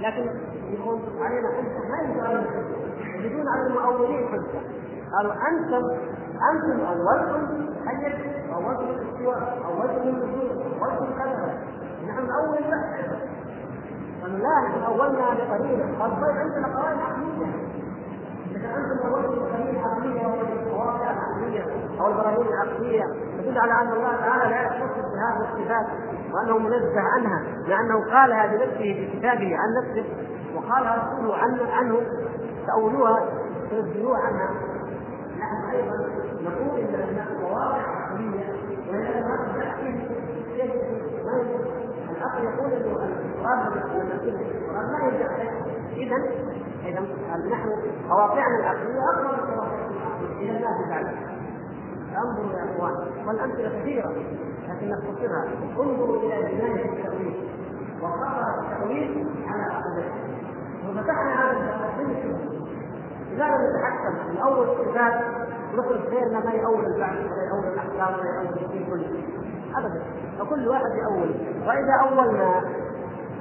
لكن 0.00 0.30
يكون 0.72 1.00
علينا 1.20 1.48
حجة 1.48 1.88
ما 1.88 1.98
يجوز 2.02 2.24
علينا 2.24 2.46
يجدون 3.14 3.48
على 3.48 3.66
المؤولين 3.66 4.28
حجة. 4.28 4.60
قالوا 5.12 5.32
أنتم 5.32 5.84
أنتم 6.52 6.80
اولتم 6.80 7.70
حجة 7.86 8.18
اولتم 8.54 8.84
الاستواء 8.84 9.58
اولتم 9.66 10.08
النزول 10.08 10.50
اولتم 10.82 11.18
كذا. 11.18 11.58
نحن 12.08 12.30
اول 12.30 12.62
لا 12.70 13.17
لا؟ 14.32 14.68
نحن 14.68 14.82
أولنا 14.82 15.34
بقليل 15.34 15.96
قال 16.00 16.10
طيب 16.10 16.36
عندنا 16.36 16.76
قواعد 16.76 16.98
عقليه 16.98 17.46
إذا 18.50 18.68
أنتم 18.76 19.08
اولتم 19.08 19.42
بقليل 19.42 19.78
عقليه 19.78 20.20
أو 20.26 20.34
القواعد 20.34 21.00
العقليه 21.00 21.64
أو 22.00 22.08
البراهين 22.08 22.46
العقليه 22.46 23.04
تدل 23.38 23.58
على 23.58 23.72
أن 23.72 23.92
الله 23.92 24.16
تعالى 24.16 24.50
لا 24.50 24.62
يختص 24.62 24.94
بهذه 24.96 25.48
الصفات 25.52 25.86
وأنه 26.32 26.58
منزه 26.58 27.00
عنها 27.00 27.42
لأنه 27.68 28.10
قالها 28.12 28.46
بنفسه 28.46 28.78
في 28.78 29.18
كتابه 29.18 29.56
عن 29.56 29.68
نفسه 29.82 30.04
وقالها 30.54 31.12
رسوله 31.12 31.36
عن 31.36 31.58
عنه 31.72 32.00
تأولوها 32.66 33.28
تنزلوها 33.70 34.18
عنها. 34.18 34.50
نحن 35.38 35.70
أيضا 35.70 35.96
نقول 36.42 36.80
إن 36.80 36.94
هناك 36.94 37.40
مواضع 37.40 37.82
عقليه 37.82 38.44
وهي 38.90 39.20
ما 39.20 39.36
كيف 39.54 39.60
العقل 42.10 42.44
يقول 42.44 43.27
اذا 45.96 46.16
اذا 46.86 47.00
نحن 47.50 47.70
قواطعنا 48.10 48.58
العقليه 48.60 49.00
اقرب 49.00 49.68
إلى 50.40 50.56
الله 50.56 50.88
تعالى 50.88 51.10
انظروا 52.16 52.52
يا 52.52 52.64
اخوان 52.64 53.26
والامثله 53.26 53.80
كثيره 53.80 54.12
لكن 54.68 54.88
نختصرها 54.88 55.44
انظروا 55.78 56.22
إلى 56.22 56.52
جنايه 56.52 56.92
التاويل 56.92 57.34
وخطر 58.02 58.60
التاويل 58.60 59.26
على 59.48 59.62
عقيدته 59.62 61.02
فتحنا 61.02 61.50
هذا 61.50 61.78
لماذا 63.32 63.70
نتحكم 63.70 64.30
في 64.32 64.42
اول 64.42 64.66
كتاب 64.66 65.12
نخرج 65.74 66.00
غيرنا 66.00 66.40
ما 66.44 66.50
يأول 66.52 66.84
البعض 66.86 67.16
ولا 67.16 67.42
يأول 67.42 67.66
الاحكام 67.72 68.14
ولا 68.14 68.30
يأول 68.34 68.58
الدين 68.64 68.86
كله 68.90 69.22
ابدا 69.76 70.02
فكل 70.38 70.68
واحد 70.68 70.90
يأول 71.02 71.34
واذا 71.66 71.92
اولنا 72.02 72.62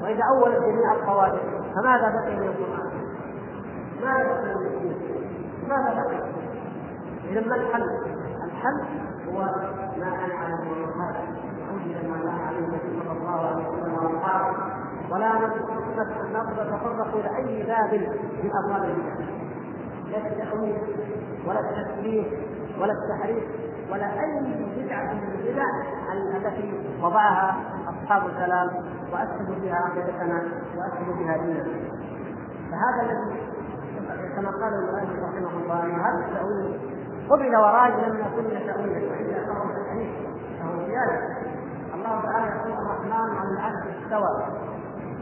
وإذا 0.01 0.23
اول 0.35 0.51
جميع 0.51 0.93
القواعد 0.93 1.39
فماذا 1.75 2.09
بقي 2.09 2.35
من 2.35 2.47
القرآن؟ 2.47 2.91
ماذا 4.01 4.41
بقي 4.41 4.55
من؟ 4.55 4.95
ماذا 5.69 5.93
بقي؟ 5.93 6.19
إذا 7.31 7.47
ما 7.47 7.55
الحل؟ 7.55 7.83
الحل 8.43 8.81
هو 9.27 9.39
ما 9.99 10.25
أنا 10.25 10.33
عليه 10.33 10.55
هذا 10.95 11.21
أنزل 11.71 12.09
ما 12.09 12.17
كان 12.17 12.39
عليه 12.47 12.67
صلى 13.03 13.17
الله 13.17 13.47
عليه 13.47 13.67
وسلم 13.67 13.93
واصحابه 13.93 14.57
ولا 15.11 15.31
نتطرق 16.43 17.15
إلى 17.15 17.37
أي 17.37 17.63
باب 17.63 17.93
من 18.43 18.51
أبواب 18.63 18.83
البدع 18.83 19.25
لا 20.11 20.27
التأويل 20.27 20.77
ولا 21.47 21.59
التسليم 21.59 22.25
ولا 22.79 22.93
التحريف 22.93 23.43
ولا 23.91 24.05
أي 24.05 24.39
بدعة 24.77 25.13
من 25.13 25.23
البدع 25.23 25.65
التي 26.13 26.73
وضعها 27.01 27.55
أصحاب 28.07 28.25
الكلام 28.25 28.69
وأسلموا 29.13 29.55
بها 29.61 29.75
عقيدتنا 29.75 30.41
وأسلموا 30.77 31.15
بها 31.15 31.37
ديننا. 31.37 31.63
فهذا 32.71 33.01
الذي 33.01 33.47
كما 34.35 34.51
قال 34.51 34.73
المؤلف 34.73 35.23
رحمه 35.23 35.63
الله 35.63 35.83
أن 35.85 35.91
هذا 35.91 36.25
التأويل 36.25 36.79
قبل 37.29 37.55
وراج 37.55 37.93
لم 37.93 38.17
يكن 38.17 38.67
تأويلا 38.67 39.11
وإلا 39.11 39.45
فهو 39.45 39.69
تحريف 39.69 40.09
فهو 40.59 40.85
زيادة. 40.87 41.19
الله 41.95 42.21
تعالى 42.21 42.47
يقول 42.47 42.71
الرحمن 42.71 43.37
على 43.37 43.49
العرش 43.49 43.83
استوى. 44.03 44.47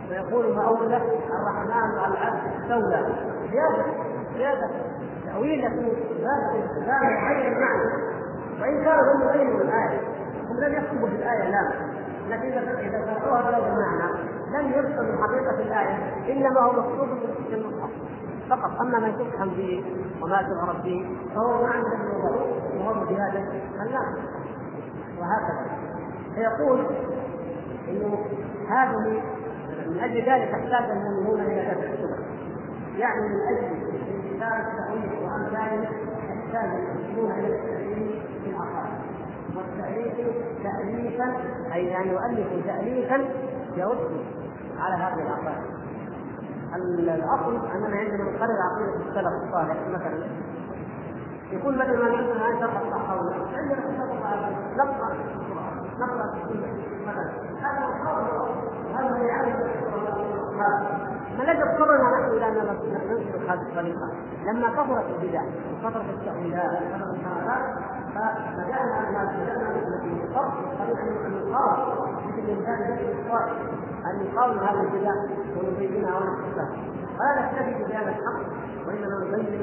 ويقول 0.09 0.55
مؤولة 0.55 1.01
الرحمن 1.29 1.99
على 1.99 2.13
العرش 2.13 2.39
استولى. 2.61 3.15
زيادة. 3.51 3.85
زيادة. 4.37 4.69
تأويل 5.25 5.65
لكن 5.65 5.85
لا 6.19 6.35
لا 6.85 7.09
يغير 7.09 7.47
المعنى. 7.47 7.89
وإن 8.61 8.83
كانوا 8.83 9.13
هم 9.13 9.21
يغيروا 9.21 9.61
الآية 9.61 9.99
هم 10.49 10.59
لم 10.59 10.73
يكتبوا 10.73 11.07
في 11.07 11.15
الآية 11.15 11.49
لا. 11.49 11.84
لكن 12.29 12.47
إذا 12.47 13.05
شرحوها 13.05 13.41
بهذا 13.41 13.57
المعنى 13.57 14.11
لم 14.51 14.71
يفهم 14.71 15.05
من 15.05 15.17
حقيقة 15.23 15.59
الآية 15.59 16.31
إنما 16.31 16.59
هو 16.59 16.71
مقصود 16.71 17.09
في 17.49 17.55
المصحف 17.55 17.89
فقط. 18.49 18.81
أما 18.81 18.99
من 18.99 19.13
تفهم 19.13 19.49
به 19.49 19.83
وما 20.21 20.41
تعرف 20.41 20.83
به 20.83 21.17
فهو 21.35 21.63
معنى 21.63 21.85
الذي 21.87 22.79
وهو 22.79 23.05
بهذا 23.05 23.39
الناس. 23.81 24.15
وهكذا. 25.19 25.65
فيقول 26.35 26.85
إنه 27.89 28.25
هذه 28.69 29.21
من 29.87 29.99
أجل 29.99 30.17
ذلك 30.17 30.53
احتاج 30.53 30.89
المؤمنون 30.91 31.39
إلى 31.39 31.61
دفع 31.61 31.93
الشبه 31.93 32.25
يعني 32.97 33.29
من 33.29 33.41
أجل 33.41 33.65
انتشار 34.33 34.59
التأويل 34.59 35.23
وأمثاله 35.23 35.89
يحتاج 36.29 36.69
المسلمون 36.69 37.31
العقائد 37.31 38.34
والتأليف 39.55 40.35
تأليفا 40.63 41.33
أي 41.73 41.97
أن 41.97 42.07
يؤلف 42.07 42.65
تأليفا 42.65 43.25
يرد 43.75 44.25
على 44.79 44.95
هذه 44.95 45.21
العقائد 45.21 45.75
الأصل 46.75 47.55
أننا 47.55 47.97
عندما 47.97 48.31
نقرر 48.31 48.57
عقيدة 48.61 49.09
السلف 49.09 49.43
الصالح 49.43 49.77
مثلا 49.87 50.27
يقول 51.51 51.75
بدل 51.75 52.03
ما 52.03 52.09
نقول 52.09 52.37
ما 52.39 52.59
شرح 52.59 52.81
الصحابه 52.81 53.33
عندنا 53.57 53.75
نقرأ 55.99 56.31
في 56.31 56.41
السنة 56.41 56.67
مثلا. 57.07 57.31
هذا 57.61 57.85
هذا 58.95 59.17
يعرف 59.17 59.55
نحن 61.39 62.31
إلى 62.33 62.47
ان 62.47 62.53
ننشر 62.53 63.53
هذه 63.53 63.61
الطريقة. 63.61 64.11
لما 64.45 64.69
كثرت 64.69 65.05
البدع 65.09 65.41
وكثرت 65.83 66.09
التأويلات 66.09 66.81
وكثرت 66.81 67.94
الحركات 68.15 68.37
فبدانا 68.57 69.31
بدانا 69.31 69.99
في 70.01 70.07
الفرق 70.07 70.53
ان 70.81 71.51
نقاوم 71.51 72.15
مثل 72.27 72.49
انسان 72.49 72.97
ذكر 72.97 73.51
ان 74.05 74.25
نقاوم 74.25 74.57
هذه 74.57 74.81
البدع 74.81 75.13
ونبينها 75.57 76.17
ونحفظها 76.17 76.69
فلا 77.17 77.41
نكتفي 77.41 77.83
بهذا 77.83 78.09
الحق 78.09 78.39
وانما 78.87 79.37
نبين 79.37 79.61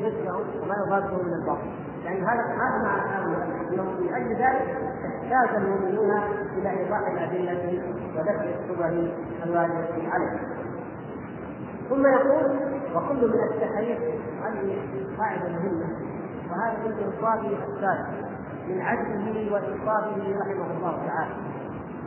مثله 0.00 0.36
وما 0.62 0.74
يضاده 0.86 1.22
من 1.22 1.32
الباطل 1.32 1.70
يعني 2.04 2.20
هذا 2.20 2.42
هذا 2.42 2.82
معنى 2.82 3.36
انه 3.70 3.82
من 3.82 4.14
أجل 4.14 4.28
ذلك 4.28 4.76
احتاج 5.06 5.56
المؤمنون 5.56 6.10
إلى 6.58 6.70
ايضاح 6.70 7.00
الادله 7.00 7.82
ودفع 8.16 8.44
الشبه 8.44 9.12
الوارده 9.44 9.86
عليه 10.12 10.40
ثم 11.88 12.06
يقول 12.06 12.60
وكل 12.94 13.28
من 13.28 13.42
التحريف 13.50 13.98
هذه 14.42 14.78
قاعدة 15.18 15.48
مهمة. 15.48 16.11
وهذا 16.52 16.78
من 16.84 16.92
انصافه 16.92 17.48
الثالث 17.48 18.08
من 18.68 18.80
عدله 18.80 19.52
وإنصافه 19.52 20.40
رحمه 20.40 20.68
الله 20.76 21.06
تعالى. 21.06 21.34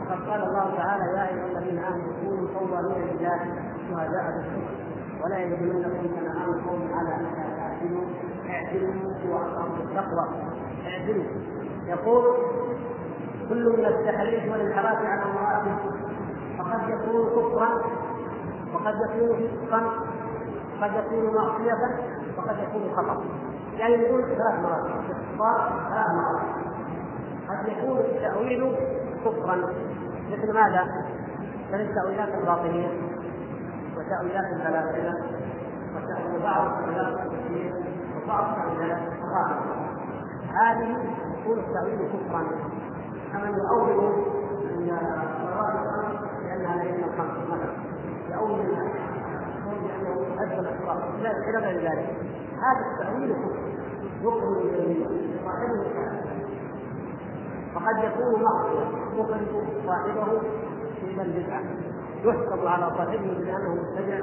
وقد 0.00 0.28
قال 0.28 0.42
الله 0.42 0.76
تعالى 0.76 1.04
يا 1.04 1.28
أيها 1.28 1.58
الذين 1.58 1.78
آمنوا 1.78 2.12
كونوا 2.24 2.48
قوامين 2.54 3.06
لله 3.06 3.38
شهداء 3.90 4.24
بالقسط 4.32 4.86
ولا 5.24 5.38
يجرمنكم 5.38 6.08
شنآن 6.16 6.60
قوم 6.68 6.88
على 6.94 7.14
أن 7.14 7.26
تعدلوا 7.56 8.04
اعدلوا 8.50 9.40
اقرب 9.40 9.80
التقوى 9.80 10.26
اعدلوا. 10.86 11.24
يقول 11.86 12.24
كل 13.48 13.78
من 13.78 13.84
التحريف 13.84 14.52
والانحراف 14.52 14.98
عن 15.04 15.18
امراته 15.18 15.76
فقد 16.58 16.88
يكون 16.88 17.26
كفرا 17.26 17.68
وقد 18.74 18.94
يكون 18.94 19.48
فسقا 19.48 19.80
قد 20.80 20.90
يكون 20.94 21.34
معصية 21.34 22.00
وقد 22.38 22.56
يكون 22.58 22.96
خطأ. 22.96 23.24
يعني 23.78 23.94
يقول 23.94 24.22
ثلاث 24.22 24.60
مرات 24.62 24.84
الاختصار 24.86 25.88
ثلاث 25.90 26.06
مرات. 26.08 26.66
قد 27.48 27.68
يكون 27.68 27.98
التأويل 27.98 28.76
كفرا؟ 29.24 29.56
مثل 30.32 30.52
ماذا؟ 30.52 30.84
مثل 31.68 31.80
التأويلات 31.80 32.28
الباطنية 32.28 32.88
وتأويلات 33.96 34.44
الفلاسفة 34.52 35.36
وبعض 36.34 36.70
تأويلات 36.80 37.14
التفسير 37.20 37.74
وبعض 38.24 38.44
تأويلات 38.54 38.98
الصحابة 39.12 39.60
هذه 40.52 40.96
يكون 41.40 41.58
التأويل 41.58 41.98
كفرا. 41.98 42.42
كمن 43.32 43.54
يؤول 43.54 44.14
أن 44.70 44.90
الصلوات 44.90 45.74
الخمس 45.74 46.20
لأنها 46.44 46.84
ليس 46.84 47.04
الخمس 47.04 47.36
مثلا. 47.50 47.72
يؤول 48.34 48.60
بانه 49.66 50.42
ادى 50.42 50.58
الاحرام 50.60 50.98
إلى 51.20 51.58
غير 51.58 51.90
ذلك. 51.90 52.35
هذا 52.62 52.82
التأويل 52.92 53.30
كفر 54.22 54.50
من 54.50 54.74
الجميع. 54.74 55.08
صاحبه 55.44 55.80
وقد 57.74 57.96
يكون 58.04 58.42
معصيه 58.42 58.86
يخرج 59.14 59.46
صاحبه 59.86 60.40
في 61.00 61.22
البدعه 61.22 61.62
يحسب 62.24 62.66
على 62.66 62.86
صاحبه 62.96 63.34
بأنه 63.38 63.74
مبتدع 63.74 64.18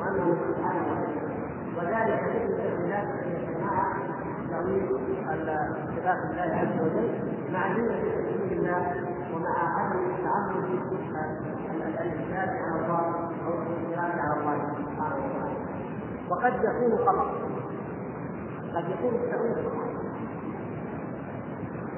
وأنه 0.00 0.36
سبحانه 0.48 0.82
وتعالى. 0.82 1.30
وذلك 1.76 2.20
مثل 2.22 2.44
التأويلات 2.52 3.08
التي 3.08 3.32
يسمعها 3.52 3.86
تأويل 4.50 4.84
صفات 5.96 6.18
الله 6.30 6.50
عز 6.56 6.80
وجل 6.80 7.08
مع 7.52 7.62
جملة 7.68 7.98
تكليف 8.00 8.52
الله 8.52 8.82
ومع 9.34 9.54
عدم 9.78 9.98
التعبد 9.98 10.64
الانتهاك 12.00 12.52
على 12.62 12.80
الله 12.80 13.04
أو 13.46 13.52
الانتهاك 13.52 14.18
على 14.18 14.40
الله 14.40 14.56
سبحانه 14.78 15.16
وتعالى. 15.16 15.56
وقد 16.30 16.54
يكون 16.64 16.98
خطا 17.06 17.49
قد 18.74 18.84
يكون 18.90 19.14
التأويل 19.14 19.54
خطا 19.54 20.10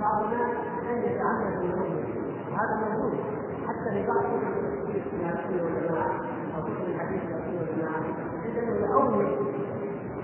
بعض 0.01 0.25
الناس 0.25 0.51
لم 0.89 0.99
يتعمد 0.99 1.59
بالنظر 1.61 2.05
وهذا 2.53 2.89
موجود 2.89 3.21
حتى 3.67 3.91
في 3.91 4.07
بعض 4.07 4.19
كتب 4.19 4.57
التفسير 4.57 5.03
في 5.03 5.17
السنة 5.17 5.65
والجماعه 5.65 6.13
أو 6.57 6.63
كتب 6.63 6.89
الحديث 6.89 7.21
في 7.21 7.35
السنة 7.35 7.61
والجماعه 7.61 8.03
عندما 8.45 8.87
يؤول 8.87 9.27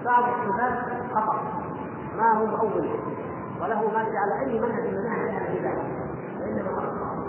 بعض 0.04 0.24
الصفات 0.24 0.78
خطأ. 1.14 1.42
ما 2.16 2.32
هو 2.32 2.46
مؤول 2.46 2.88
وله 3.60 3.90
ما 3.90 3.98
على 3.98 4.40
أي 4.40 4.60
منهج 4.60 4.82
من 4.82 4.94
منهج 4.94 5.28
أهل 5.28 5.56
البدع 5.56 5.82
وإنما 6.40 6.70
اخطا 6.78 7.28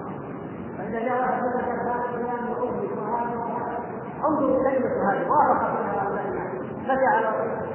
فإذا 0.78 1.00
جاء 1.00 1.22
واحد 1.22 1.44
يقول 1.44 1.58
لك 1.58 1.64
هذا 1.64 2.42
مؤول 2.50 2.90
وهذا 2.98 3.80
انظر 4.26 4.58
الكلمة 4.58 5.12
هذه. 5.12 5.30
وافق 5.30 5.78
فيها 5.78 6.04
هؤلاء 6.04 6.26
بدا 6.84 7.08
على 7.08 7.69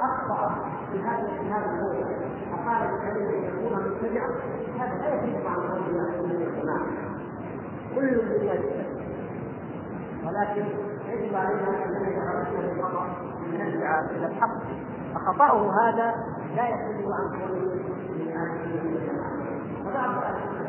أخطأ 0.00 0.54
في 0.92 0.98
هذا 0.98 1.26
في 1.26 1.50
هذا 1.50 1.70
الموضوع 1.70 2.08
فقال 2.50 2.82
الكلمة 2.82 3.30
يكون 3.30 3.72
مبتدعا 3.72 4.28
هذا 4.78 4.98
لا 4.98 5.14
يفيد 5.14 5.46
عن 5.46 5.58
من 6.22 6.30
الجماعة 6.30 6.86
كل 7.94 8.16
بالله 8.16 8.62
ولكن 10.26 10.64
يجب 11.08 11.34
علينا 11.36 11.84
أن 11.84 12.02
نتحرك 12.02 12.48
بالخطا 12.56 13.06
من 13.52 13.60
الدعاء 13.60 14.04
إلى 14.16 14.26
الحق. 14.26 14.58
فخطأه 15.14 15.70
هذا 15.82 16.14
لا 16.56 16.68
يحل 16.68 17.12
عن 17.12 17.40
أهل 17.40 17.56
الجماعة 18.14 19.28
وبعض 19.86 20.10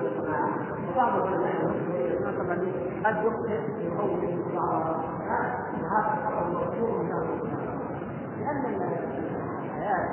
والجماعه 0.03 0.49
وبعض 0.91 1.15
العلماء 1.15 1.61
المسلمين 1.61 3.05
قد 3.05 3.15
يخطئ 3.25 3.61
في 3.75 3.89
قوله 3.97 4.43
بعض 4.55 4.95
وهذا 5.81 6.15
خطا 6.25 6.49
مشهور 6.49 7.01
لأن 8.53 8.81
الحياة 9.63 10.09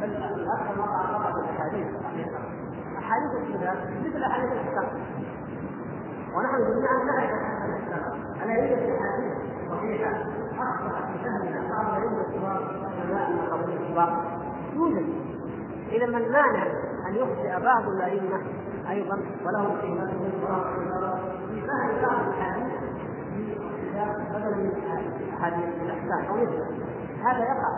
بل 0.00 0.10
الاكثر 0.14 0.76
ما 0.76 0.86
تعرض 0.86 1.34
بالاحاديث 1.34 1.86
احاديث 2.98 3.30
الكتاب 3.34 3.76
مثل 4.04 4.22
احاديث 4.22 4.52
الكتاب 4.52 4.88
ونحن 6.34 6.58
جميعا 6.58 7.04
نعرف 7.04 7.30
الا 8.42 8.52
هي 8.52 8.74
الاحاديث 8.74 9.32
الصحيحه 9.64 10.10
اخطات 10.58 11.04
في 11.04 11.24
فهمنا 11.24 11.68
بعض 11.70 11.86
العلم 11.86 12.20
الكبار 12.20 12.62
من 13.30 13.52
قبل 13.52 13.72
الكبار 13.72 14.40
يوجد 14.74 15.06
اذا 15.92 16.06
من 16.06 16.32
مانع 16.32 16.66
ان 17.08 17.14
يخطئ 17.14 17.64
بعض 17.64 17.88
الائمه 17.88 18.40
أيضا 18.90 19.20
ولهم 19.44 19.80
قيمتهم 19.80 20.30
في 21.48 21.60
فهم 21.60 22.02
بعض 22.02 22.26
الاحاديث 22.28 22.72
بدل 24.34 24.56
من 24.56 24.72
احاديث 25.38 25.82
الاحسان 25.82 26.24
أو 26.28 26.36
مثله 26.36 26.89
هذا 27.24 27.38
يقع. 27.38 27.70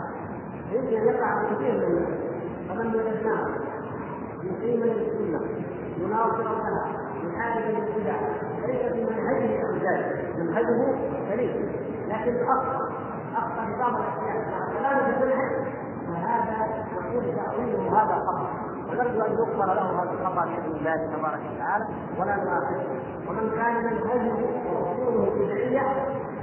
يمكن 0.71 0.97
أن 0.97 1.07
يقع 1.07 1.43
كثير 1.43 1.73
من 1.73 1.83
الناس. 1.83 2.33
فمن 2.69 2.87
وجدناه 2.95 3.47
مقيما 4.43 4.85
للسنه 4.85 5.39
مناصرا 5.97 6.43
لها 6.43 6.87
محاربا 7.23 7.77
للبدع 7.77 8.15
ليس 8.65 8.93
في 8.93 9.03
منهجه 9.03 9.67
أو 9.67 9.75
ذلك 9.75 10.35
منهجه 10.37 10.95
سليم 11.29 11.71
لكن 12.07 12.43
اخطا 12.43 12.89
اخطا 13.35 13.77
بعض 13.79 13.93
الاشياء 13.95 14.51
مع 14.51 14.79
كلامه 14.79 15.03
في 15.03 15.23
المنهج 15.23 15.51
فهذا 16.07 16.85
نقول 16.95 17.35
تاويله 17.35 18.01
هذا 18.01 18.15
خطا 18.15 18.47
ونرجو 18.89 19.21
أن 19.21 19.31
يغفر 19.31 19.65
له 19.65 20.03
هذا 20.03 20.11
الخطا 20.11 20.45
باذن 20.45 20.75
الله 20.75 21.17
تبارك 21.17 21.39
وتعالى. 21.55 21.85
ولا 22.19 22.35
نؤاخذه. 22.35 22.85
ومن 23.29 23.51
كان 23.55 23.85
منهجه 23.85 24.33
ورسوله 24.71 25.31
بدعية 25.39 25.81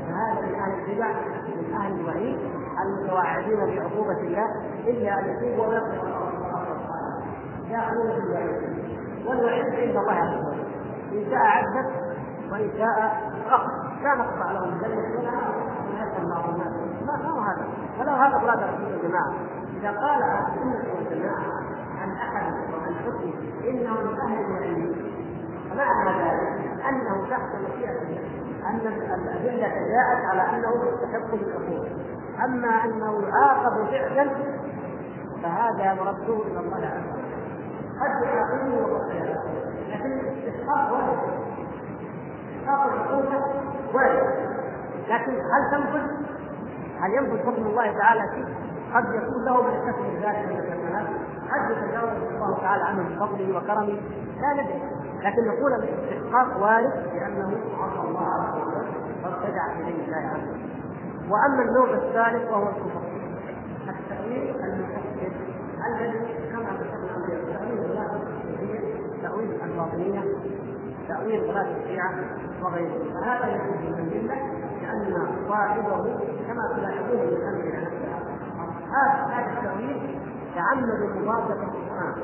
فهذا 0.08 0.40
من 0.46 0.54
أهل 0.54 0.90
البدع 0.90 1.08
من 1.48 1.74
أهل 1.74 2.00
الوعيد. 2.00 2.38
المتوعدين 2.82 3.56
بعقوبه 3.76 4.20
الله 4.20 4.46
الا 4.86 5.18
ان 5.18 5.24
يتوبوا 5.28 5.66
ويقبلوا 5.66 6.30
ياخذون 7.70 8.10
في 8.12 8.18
الوعيد 8.18 8.80
والوعيد 9.26 9.74
عند 9.74 9.96
الله 9.96 10.12
عز 10.12 10.34
وجل 10.34 10.70
ان 11.12 11.30
شاء 11.30 11.46
عذب 11.46 11.90
وان 12.52 12.70
شاء 12.78 13.22
اخذ 13.50 13.70
لا 14.02 14.14
نقطع 14.14 14.52
لهم 14.52 14.68
الجنه 14.68 15.18
ولا 15.18 16.34
بعض 16.34 16.48
الناس 16.48 16.72
ما 17.06 17.30
هو 17.30 17.40
هذا 17.40 17.64
ولو 18.00 18.12
هذا 18.12 18.38
مراد 18.38 18.58
رسول 18.58 18.92
الجماعه 18.92 19.34
اذا 19.80 19.90
قال 19.90 20.22
أهل 20.22 20.46
السنة 20.46 20.94
والجماعه 20.94 21.42
عن 22.00 22.10
احد 22.12 22.52
وعن 22.52 22.94
حكم 22.94 23.32
انه 23.68 24.00
من 24.00 24.20
أهل 24.20 24.44
العلم 24.50 24.94
فمعنى 25.70 26.22
ذلك 26.22 26.84
انه 26.88 27.26
تحت 27.30 27.54
مشيئه 27.54 28.02
الله 28.02 28.49
أن 28.66 28.80
الأدلة 28.86 29.68
جاءت 29.68 30.24
على 30.24 30.42
أنه 30.42 30.84
يستحق 30.84 31.30
بالعقوبه 31.30 31.90
أما 32.44 32.84
أنه 32.84 33.22
يعاقب 33.28 33.86
فعلا 33.90 34.30
فهذا 35.42 35.94
مرده 35.94 36.42
إلى 36.46 36.60
الله 36.60 36.76
عز 36.76 37.06
وجل. 37.12 37.30
قد 38.00 38.22
يعاقبه 38.24 38.92
وقد 38.92 39.10
لكن 39.88 40.12
الاستحقاق 40.12 40.92
وارد 40.92 41.18
استحقاق 42.56 42.92
العقوبه 42.92 43.44
وارد 43.94 44.50
لكن 45.08 45.32
هل 45.32 45.70
تنفذ؟ 45.70 46.06
هل 47.00 47.10
ينفذ 47.14 47.38
حكم 47.38 47.66
الله 47.66 47.98
تعالى 47.98 48.22
فيه؟ 48.34 48.44
قد 48.94 49.04
يكون 49.14 49.44
له 49.44 49.62
من 49.62 49.74
يستثمر 49.74 50.28
ذلك 50.28 50.48
من 50.48 50.56
الحسنات 50.58 51.06
قد 51.50 51.70
يتجاوز 51.70 52.32
الله 52.34 52.58
تعالى 52.60 52.84
عنه 52.84 53.02
بفضله 53.02 53.56
وكرمه. 53.56 54.00
لا 54.40 54.52
ندري. 54.52 54.89
لكن 55.24 55.44
نقول 55.48 55.72
الاستحقاق 55.72 56.62
وارد 56.62 56.92
لأنه 57.14 57.60
عصى 57.78 58.08
الله 58.08 58.28
عز 58.32 58.54
وجل 58.54 58.86
وابتدع 59.24 59.74
في 59.76 59.82
دين 59.82 60.04
الله 60.04 60.16
عز 60.16 60.48
وجل. 60.48 60.70
وأما 61.30 61.62
النوع 61.62 61.90
الثالث 61.90 62.50
وهو 62.50 62.68
الكفر. 62.68 63.00
التأويل 63.88 64.56
المفسر 64.64 65.32
الذي 65.86 66.18
كما 66.52 66.70
ذكرنا 66.70 67.10
تاويل 67.52 67.78
الله 67.84 68.20
تأويل 69.22 69.62
الباطنيه 69.62 70.24
تأويل 71.08 71.40
غلاة 71.50 71.76
الشيعه 71.76 72.14
وغيره. 72.62 73.12
فهذا 73.14 73.46
يكون 73.46 73.76
من 73.76 73.98
المله 73.98 74.70
لأن 74.82 75.26
صاحبه 75.48 76.02
كما 76.48 76.62
تلاحظون 76.76 77.20
من 77.20 77.42
أمر 77.48 77.82
نفسها 77.82 78.20
هذا 79.32 79.52
التأويل 79.58 80.20
تعمد 80.54 81.16
مضادة 81.16 81.62
القرآن 81.62 82.14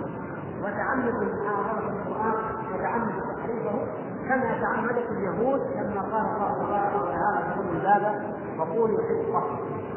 وتعمد 0.62 1.14
محاربة 1.14 1.88
القرآن 1.88 2.55
وتعمد 2.86 3.12
تحريفه 3.36 3.86
كما 4.28 4.60
تعمدت 4.60 5.10
اليهود 5.10 5.60
لما 5.76 6.00
قال 6.00 6.26
الله 6.26 6.64
تبارك 6.64 7.02
وتعالى 7.02 7.54
كل 7.54 7.76
الباب 7.76 8.22
وقولوا 8.58 8.98
حفظة 8.98 9.40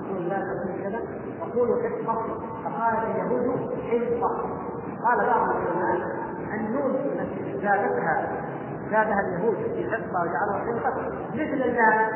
قولوا 0.10 0.30
لا 0.30 0.40
تقولوا 0.40 0.84
كذا 0.84 1.00
وقولوا 1.42 1.84
حفظة 1.84 2.22
فقالت 2.64 3.16
اليهود 3.16 3.70
حفظة 3.90 4.30
قال 5.04 5.18
بعض 5.28 5.50
العلماء 5.50 6.20
النون 6.54 6.96
التي 6.96 7.54
زادتها 7.62 8.28
زادها 8.92 9.20
اليهود 9.20 9.56
في 9.56 9.92
حفظة 9.92 10.22
وجعلها 10.22 10.60
حفظة 10.60 11.02
مثل 11.34 11.62
اللام 11.62 12.08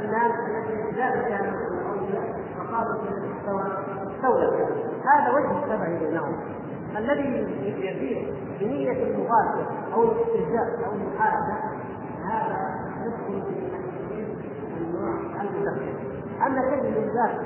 اللام 0.00 0.30
التي 0.30 0.96
زادت 0.96 1.28
بها 1.28 1.52
فقالوا 2.58 2.94
استوى 3.40 3.62
استولت 4.16 4.72
هذا 5.04 5.34
وجه 5.34 5.64
الشبه 5.64 5.98
بينهم 5.98 6.36
الذي 6.98 7.46
يزيد 7.66 8.34
بنية 8.60 8.92
المغادرة 9.02 9.70
أو 9.94 10.02
الاستهزاء 10.02 10.86
أو 10.86 10.92
المحاربة 10.92 11.54
هذا 12.24 12.82
يدخل 13.04 13.42
في 13.42 14.80
النوع 14.80 15.14
المدخل 15.40 15.94
أما 16.46 16.60
الذي 16.60 16.90
من 16.90 17.08
ذات 17.14 17.40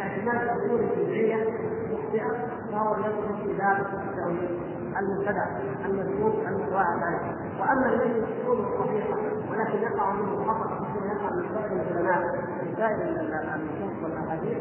اعتماد 0.00 0.42
الأصول 0.42 0.80
الجزئية 0.80 1.46
مخطئة 1.92 2.50
فهو 2.72 2.96
يدخل 2.96 3.42
في 3.44 3.58
باب 3.58 3.86
التأويل 4.08 4.60
المبتدع 4.98 5.46
المذموم 5.86 6.32
المتوعد 6.48 7.02
عليه. 7.02 7.36
وأما 7.60 7.86
الذي 7.86 8.24
اصوله 8.24 8.64
صحيحه 8.78 9.16
ولكن 9.50 9.82
يقع 9.82 10.12
منه 10.12 10.44
خطأ 10.44 10.86
يقع 11.06 11.30
من 11.30 11.54
بعض 11.54 11.72
العلماء 11.72 12.32
في 12.60 12.76
سائر 12.76 13.02
النصوص 13.02 14.02
والاحاديث 14.02 14.58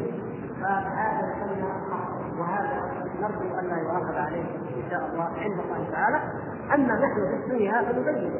فهذا 0.61 1.35
يسمى 1.35 2.18
وهذا 2.39 2.77
نرجو 3.21 3.59
أن 3.59 3.65
لا 3.69 3.77
يؤاخذ 3.77 4.15
عليه 4.17 4.43
إن 4.77 4.89
شاء 4.89 5.09
الله 5.11 5.23
عند 5.23 5.59
الله 5.59 5.91
تعالى. 5.91 6.19
أما 6.73 6.93
نحن 6.95 7.27
في 7.27 7.35
الدنيا 7.35 7.81
فنبين. 7.81 8.31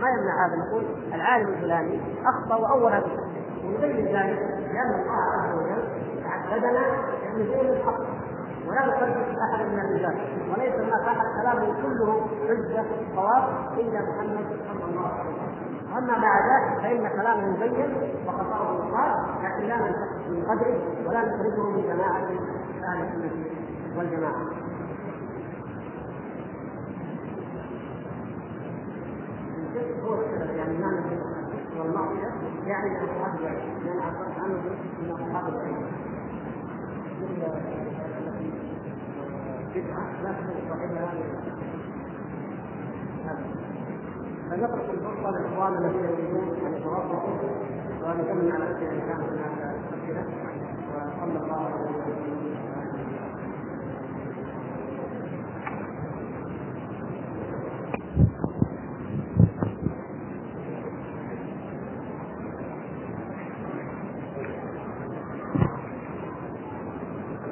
ما 0.00 0.08
يمنع 0.08 0.46
هذا؟ 0.46 0.56
نقول 0.56 0.84
العالم 1.14 1.48
الفلاني 1.48 2.00
أخطأ 2.26 2.56
وأول 2.56 2.92
هذا. 2.92 3.06
ونبين 3.64 4.06
ذلك 4.06 4.38
لأن 4.72 4.90
الله 5.00 5.22
عز 5.34 5.54
وجل 5.54 5.84
تعبدنا 6.24 6.82
بنزول 7.34 7.66
الحق. 7.66 8.00
ولا 8.66 8.86
نصدق 8.86 9.42
أحد 9.42 9.64
من 9.64 9.78
الرجال 9.78 10.16
وليس 10.50 10.74
هناك 10.74 11.06
أحد. 11.08 11.26
كلامه 11.40 11.82
كله 11.82 12.26
حجه 12.48 12.84
صواب 13.16 13.44
إلا 13.78 14.00
محمد 14.00 14.46
صلى 14.68 14.84
الله 14.90 15.08
عليه 15.08 15.30
وسلم. 15.30 15.72
أما 15.98 16.18
مع 16.18 16.32
ذلك 16.50 16.80
فإن 16.82 17.08
كلامه 17.08 17.46
مبين 17.50 17.90
وخطأه 18.26 18.72
مقال 18.72 19.12
لكن 19.44 19.62
لا 19.68 19.76
ننتقص 19.76 20.28
من 20.28 20.42
قدره 20.48 20.78
ولا 21.08 21.20
نخرجه 21.20 21.62
من 21.62 21.82
جماعة. 21.82 22.28
أهل 22.84 23.06
السنة 23.06 23.30
والجماعة. 23.96 24.46
هو 30.04 30.22
يعني 30.56 30.78
معنى 30.78 31.00
والمعصيه 31.78 32.32
يعني 32.66 33.04
اصحاب 33.04 33.40
العلم 33.40 33.84
لأن 33.84 33.98
عبرت 33.98 34.38
عنه 34.38 34.54
من 35.02 35.10
اصحاب 35.10 35.48
العلم 35.54 35.86
بدعه 39.74 40.22
لا 40.22 40.32
تكون 40.32 40.68
صاحبها 40.68 41.12
فنترك 44.50 44.90
الفرصه 44.90 45.30
لاخواننا 45.30 45.78
الذين 45.78 46.04
يريدون 46.04 46.66
ان 46.66 46.74
يتوظفوا 46.74 47.48
وان 48.02 48.20
يكمل 48.20 48.52
على 48.52 48.64
الاسئله 48.64 48.92
ان 48.92 49.00
كانت 49.08 49.22
هناك 49.22 49.76
اسئله 50.02 50.24
وصلى 50.94 51.44
الله 51.44 51.56
على 51.56 51.74
وسلم 51.74 52.42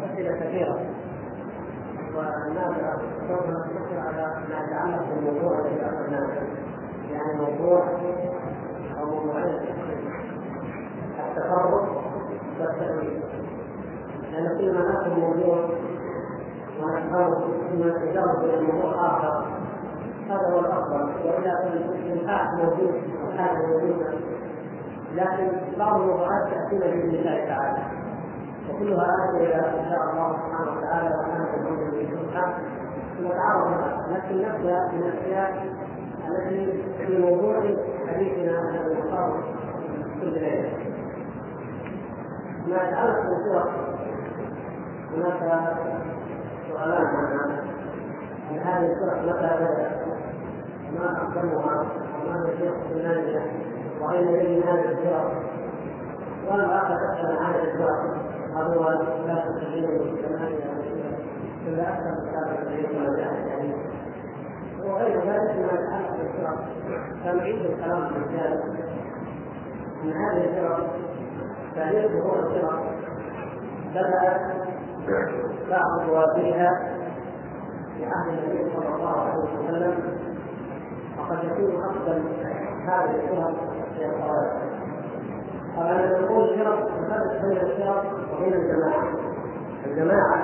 أسئلة 0.04 0.36
كثيرة 0.40 0.78
والناس 2.16 2.74
سوف 3.28 3.46
نقتصر 3.48 3.98
على 3.98 4.34
ما 4.48 4.64
يتعلق 4.64 5.04
بالموضوع 5.14 5.58
الذي 5.58 5.80
أخذناه 5.86 6.28
يعني 7.12 7.38
موضوع 7.38 7.84
أو 9.00 9.06
موضوعين 9.06 9.58
التفرق 11.18 12.04
والتأويل 12.60 13.20
لأن 14.32 14.58
كل 14.58 14.74
ما 14.74 14.80
نأخذ 14.80 15.20
موضوع 15.20 15.68
ونحفظه 16.82 17.40
ثم 17.70 17.82
إلى 18.44 18.62
موضوع 18.62 19.06
اخر 19.06 19.44
هذا 20.28 20.54
هو 20.54 20.60
الافضل 20.60 21.10
والا 21.24 21.62
فالانفاق 21.62 22.54
موجود 22.54 22.94
والحاجة 23.24 23.66
موجوده 23.66 24.10
لكن 25.14 25.48
بعض 25.78 26.00
الموضوعات 26.00 26.48
تاتينا 26.50 26.86
باذن 26.86 27.14
الله 27.14 27.44
تعالى 27.48 27.82
وكلها 28.70 29.06
آتي 29.28 29.54
ان 29.56 29.90
شاء 29.90 30.10
الله. 30.12 30.36
سبحانه 30.36 30.78
وتعالى 30.78 31.08
وكان 31.08 31.46
الامر 31.60 31.90
بالحق 31.90 32.54
نتعرض 33.20 33.70
لها 33.70 34.06
لكن 34.10 34.36
نبدا 34.38 34.88
من 34.92 35.02
الاشياء 35.02 35.66
التي 36.28 36.82
في 37.06 37.18
موضوع 37.18 37.60
حديثنا 38.08 38.60
الذي 38.70 39.00
نختاره 39.00 39.42
كل 40.20 40.32
ليله 40.32 40.72
ما 42.68 42.76
يتعلق 42.76 43.20
بالصور 43.20 43.70
هناك 45.16 45.62
سؤالان. 46.68 47.06
عن 47.06 47.69
هذه 48.58 48.92
الفرق 48.92 49.22
بدات 49.22 49.60
ما 50.98 51.22
أقدمها؟ 51.22 51.86
وما 52.26 52.46
هي 52.46 52.58
شيخ 52.58 52.72
الثمانيه 52.74 53.42
وأين 54.00 54.28
يجري 54.28 54.62
هذه 54.62 54.88
الفرق 54.90 55.42
والاخر 56.50 56.96
تسال 56.96 57.36
عن 57.38 57.54
هذه 57.54 57.62
الفرق 57.62 58.00
هل 58.56 58.78
هو 58.78 58.90
لا 59.26 59.44
تسجيل 59.44 59.84
الثمانيه 59.84 60.70
إلا 61.68 61.82
أكثر 61.82 62.10
من 62.10 62.30
كتاب 62.30 62.58
التاريخ 62.58 62.90
ولا 62.90 63.16
جاء 63.16 63.50
وغير 64.84 65.16
ذلك 65.16 65.56
ما 65.56 65.72
يتعلق 65.72 66.16
بالفرق 66.16 66.68
فنعيد 67.24 67.64
الكلام 67.66 68.08
في 68.08 68.16
الرجال 68.16 68.62
من 70.04 70.12
هذه 70.12 70.44
الفرق 70.44 70.94
تاريخ 71.74 72.12
ظهور 72.12 72.38
الفرق 72.38 72.84
بدات 73.94 74.40
بعض 75.70 76.08
رواتبها 76.08 76.99
في 78.00 78.06
عهد 78.06 78.28
النبي 78.28 78.72
صلى 78.76 78.94
الله 78.96 79.20
عليه 79.20 79.34
وسلم 79.34 79.94
وقد 81.18 81.38
يكون 81.44 81.82
اقدم 81.84 82.22
هذه 82.86 83.10
الفرق 83.10 83.54
في 83.96 84.06
الخوارج 84.06 84.50
طبعا 85.76 86.20
نقول 86.20 86.58
فرق 86.58 86.90
نفرق 87.00 87.42
بين 87.42 87.56
الفرق 87.56 88.04
وبين 88.32 88.54
الجماعة. 88.54 89.08
الجماعة 89.86 90.34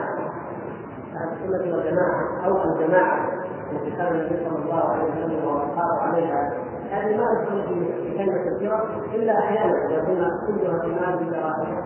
أهل 1.17 1.29
السنة 1.33 1.77
والجماعة 1.77 2.47
أو 2.47 2.73
الجماعة 2.73 3.29
التي 3.73 3.91
كان 3.91 4.15
النبي 4.15 4.49
صلى 4.49 4.65
الله 4.65 4.85
عليه 4.85 5.05
وسلم 5.05 5.45
وأصحابه 5.45 6.01
عليها. 6.03 6.53
هذه 6.91 7.17
ما 7.17 7.27
تدخل 7.35 7.63
في 7.63 8.19
كلمة 8.19 8.43
الفرق 8.43 9.15
إلا 9.15 9.39
أحيانا 9.39 9.91
يكون 9.91 10.31
كلها 10.47 10.79
في 10.79 10.89
مال 10.89 11.17
بالدراسه 11.19 11.83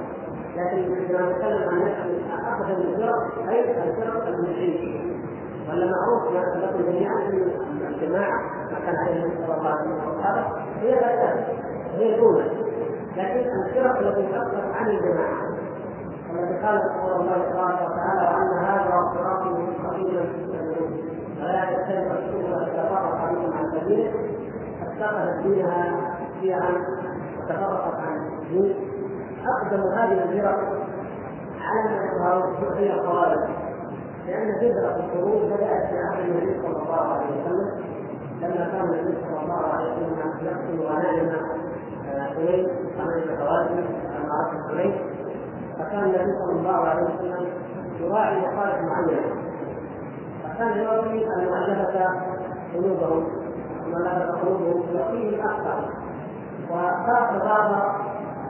لكن 0.57 0.95
عندما 0.95 1.33
نتكلم 1.33 1.69
عن 1.69 1.83
اقدم 2.47 2.81
الفرق 2.81 3.49
أي 3.49 3.89
الفرق 3.89 4.27
المشركه 4.27 5.10
ولا 5.71 5.87
معروف 5.91 6.33
لكم 6.57 6.83
جميعا 6.93 7.17
ان 7.17 7.95
الجماعة 7.95 8.41
ما 8.73 8.79
كان 8.87 8.97
عليه 8.97 9.25
النبي 9.25 9.47
صلى 9.47 9.57
الله 9.57 9.71
عليه 9.71 9.91
وسلم 9.91 10.45
هي 10.81 10.95
لا 10.95 11.35
هي 11.97 12.15
الأولى. 12.15 12.51
لكن 13.17 13.47
الفرق 13.67 13.99
التي 13.99 14.23
تخرج 14.33 14.75
عن 14.75 14.87
الجماعة 14.91 15.43
التي 16.33 16.67
قال 16.67 16.81
رسول 16.91 17.21
الله 17.21 17.39
تبارك 17.51 17.91
وتعالى 17.91 18.37
وان 18.37 18.65
هذا 18.65 19.13
صراطي 19.15 19.49
مستقيما 19.49 20.25
ولا 21.41 21.65
تتبع 21.65 22.19
السبل 22.19 22.53
وتتفرق 22.53 23.31
بكم 23.33 23.53
عن 23.59 23.81
سبيله 23.81 24.13
اتخذت 24.83 25.43
دينها 25.43 26.01
شيعا 26.41 26.73
وتفرقت 27.39 27.95
عن 27.95 28.29
الدين. 28.43 28.75
أقدم 29.47 29.83
هذه 29.83 30.23
الفرق 30.23 30.59
على 31.61 32.11
ما 32.21 32.35
يظهر 32.35 32.75
هي 32.77 32.93
الخوارج 32.93 33.39
لأن 34.27 34.55
فكره 34.61 34.97
الخروج 34.97 35.43
بدأت 35.53 35.87
في 35.91 35.99
عهد 35.99 36.21
النبي 36.29 36.61
صلى 36.63 36.83
الله 36.83 37.01
عليه 37.01 37.27
وسلم. 37.27 38.01
لما 38.43 38.69
كان 38.73 38.85
النبي 38.85 39.17
صلى 39.23 39.43
الله 39.43 39.67
عليه 39.67 39.93
وسلم 39.93 40.33
يقتل 40.43 40.81
غنائم 40.83 41.31
حنين 42.11 42.69
غنائم 42.99 43.37
خوارج 43.39 43.71
معركه 44.29 44.69
حنين 44.69 44.95
فكان 45.79 46.05
النبي 46.05 46.39
صلى 46.39 46.53
الله 46.53 46.77
عليه 46.89 47.03
وسلم 47.03 47.47
يراعي 48.01 48.39
مصالح 48.41 48.81
معينه 48.83 49.35
فكان 50.45 50.79
يروي 50.79 51.25
المؤلفه 51.37 52.11
قلوبهم 52.75 53.27
مؤلفه 53.87 54.41
قلوبهم 54.41 54.83
يعطيهم 54.95 55.41
أكثر 55.49 55.89
وخاف 56.71 57.43
بعض 57.45 57.95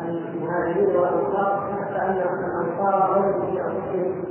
المهاجرين 0.02 0.96
والأنصار 0.96 1.60
حتى 1.72 2.02
أن 2.02 2.16
الأنصار 2.16 3.18
وجدوا 3.18 3.46
في 3.46 3.60
انفسهم 3.60 4.29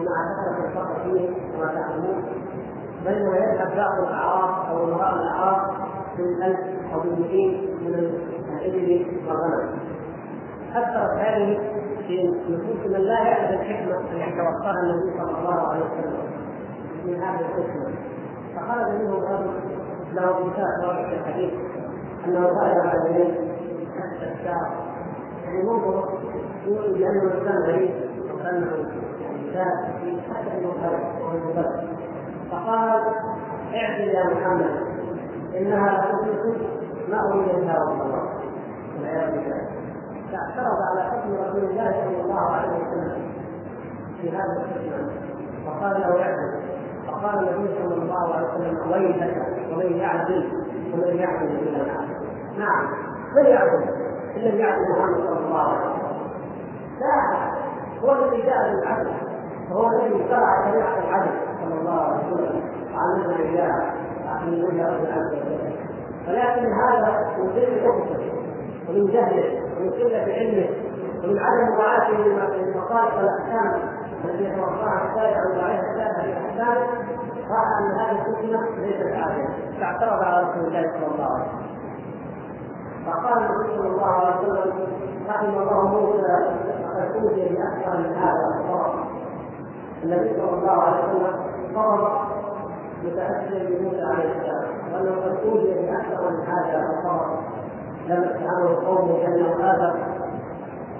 ومع 0.00 0.32
كثره 0.32 0.66
الفقر 0.66 1.02
فيهم 1.04 1.34
وما 1.54 1.74
تعلمون 1.74 2.24
بينما 3.04 3.36
يذهب 3.36 3.76
بعض 3.76 4.08
الاعراض 4.08 4.70
أو 4.70 4.84
امراء 4.84 5.14
الاعراض 5.14 5.74
بالالف 6.16 6.58
أو 6.94 7.00
بالمئين 7.00 7.68
من 7.80 7.94
الإبل 7.94 9.06
والغنم. 9.28 9.78
اثرت 10.70 11.18
هذه 11.18 11.58
في 12.06 12.28
نفوس 12.48 12.86
من 12.86 13.00
لا 13.00 13.18
يعرف 13.18 13.60
الحكمة 13.60 14.00
التي 14.00 14.36
توقاها 14.36 14.80
النبي 14.82 15.18
صلى 15.18 15.38
الله 15.38 15.68
عليه 15.68 15.84
وسلم. 15.84 16.22
من 17.04 17.14
هذه 17.14 17.40
الحكمة. 17.40 17.94
فخرج 18.56 19.00
منهم 19.00 19.22
رجل 19.24 19.50
له 20.12 20.46
مثال 20.46 20.86
واضح 20.86 21.10
الحديث 21.10 21.52
انه 22.26 22.40
غير 22.40 22.80
على 22.80 23.10
اليمين 23.10 23.34
الشعر. 24.22 24.90
يعني 25.44 25.62
منظر 25.62 26.08
يقول 26.66 26.92
بانه 26.98 27.22
انسان 27.22 27.62
غريب 27.66 27.90
وكأنه 28.34 28.70
انسان 29.50 30.20
حتى 30.30 30.58
انه 30.58 30.72
غريب 30.80 31.66
فقال 32.50 33.02
اعدل 33.74 34.08
يا 34.08 34.24
محمد 34.24 34.70
انها 35.56 36.12
لتدرك 36.12 36.68
ما 37.08 37.20
اريد 37.20 37.58
منها 37.58 37.78
رسول 37.78 38.00
الله 38.00 38.28
والعياذ 38.96 39.30
بالله 39.30 39.68
فاعترض 40.32 40.78
على 40.90 41.02
حكم 41.02 41.34
رسول 41.34 41.64
الله 41.70 41.90
صلى 41.90 42.22
الله 42.22 42.40
عليه 42.40 42.68
وسلم 42.68 43.32
في 44.20 44.30
هذا 44.30 44.56
الحكم 44.56 45.10
فقال 45.66 46.00
له 46.00 46.22
اعدل 46.22 46.60
فقال 47.06 47.48
النبي 47.48 47.74
صلى 47.82 47.94
الله 47.94 48.34
عليه 48.34 48.46
وسلم 48.46 48.92
ويلك 48.92 49.46
ومن 49.72 49.96
يعدل 49.96 50.52
ومن 50.92 51.16
يعدل 51.16 51.46
إلى 51.46 51.86
نعم 52.58 52.88
من 53.36 53.46
يعدل 53.46 53.82
ان 54.36 54.40
لم 54.42 54.58
يعدل 54.58 54.90
محمد 54.90 55.26
صلى 55.26 55.46
الله 55.46 55.68
عليه 55.68 55.90
وسلم 55.90 56.20
لا 57.00 57.50
هو 58.04 58.24
الذي 58.24 58.42
جاء 58.42 58.74
بالعدل 58.74 59.29
وهو 59.70 59.88
الذي 59.88 60.28
شرع 60.28 60.70
شريعة 60.70 60.98
العدل 60.98 61.30
صلى 61.62 61.74
الله 61.80 62.00
عليه 62.00 62.32
وسلم. 62.32 62.62
وعلمنا 62.94 63.36
اياه 63.36 64.00
من 64.46 64.64
وجه 64.64 64.86
رب 64.88 65.06
عز 65.06 65.32
وجل 65.32 65.72
ولكن 66.28 66.72
هذا 66.72 67.10
من 67.38 67.50
قله 67.50 67.80
حكمه 67.82 68.32
ومن 68.88 69.06
جهله 69.06 69.62
ومن 69.76 69.90
قلة 69.90 70.18
علمه 70.18 70.68
ومن 71.24 71.38
عدم 71.38 71.74
مراعاته 71.76 72.18
لمصالح 72.18 73.14
والاحكام 73.14 73.82
التي 74.24 74.44
يتوقعها 74.44 75.10
الشارع 75.10 75.46
ويراعيها 75.46 75.82
الشارع 75.92 76.22
في 76.22 76.32
احكامه 76.38 76.86
راى 77.50 77.66
أن 77.80 77.98
هذه 77.98 78.10
الحكمه 78.10 78.60
ليست 78.78 79.12
عادله 79.16 79.48
فاعترض 79.80 80.22
على 80.22 80.48
رسول 80.48 80.64
الله 80.64 80.92
صلى 80.92 81.06
الله 81.14 81.30
عليه 81.34 81.44
وسلم. 81.44 81.70
فقال 83.06 83.38
النبي 83.38 83.76
صلى 83.76 83.88
الله 83.88 84.06
عليه 84.06 84.36
وسلم 84.36 84.72
رحم 85.28 85.44
الله 85.44 85.88
موسى 85.88 86.38
فقد 86.84 87.22
اوتي 87.22 87.48
بأكثر 87.48 87.98
من 87.98 88.14
هذا. 88.16 89.19
النبي 90.04 90.30
صلى 90.40 90.58
الله 90.58 90.82
عليه 90.82 91.04
وسلم 91.04 91.36
فرض 91.74 92.08
متاثرا 93.04 93.64
بموسى 93.68 94.02
عليه 94.02 94.32
السلام. 94.32 94.64
وأنه 94.92 95.10
قد 95.10 95.36
اوتي 95.46 95.74
باكثر 95.74 96.30
من 96.30 96.44
هذا 96.46 96.84
الصواب 96.88 97.38
لم 98.08 98.22
يفعله 98.24 98.86
قومه 98.86 99.22
كانه 99.22 99.70
اخر 99.70 99.94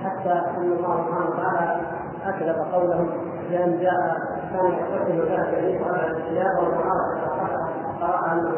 حتى 0.05 0.33
أن 0.33 0.73
الله 0.73 1.05
سبحانه 1.07 1.29
وتعالى 1.31 1.81
أكذب 2.27 2.73
قوله 2.73 3.07
بأن 3.51 3.79
جاء 3.81 4.19
كان 4.53 4.67
يحتفل 4.73 5.23
وكان 5.23 5.55
يليق 5.55 5.87
على 5.87 6.07
الاشياء 6.07 6.65
والمعارضه 6.65 7.61
قرأ 8.01 8.33
ان 8.33 8.53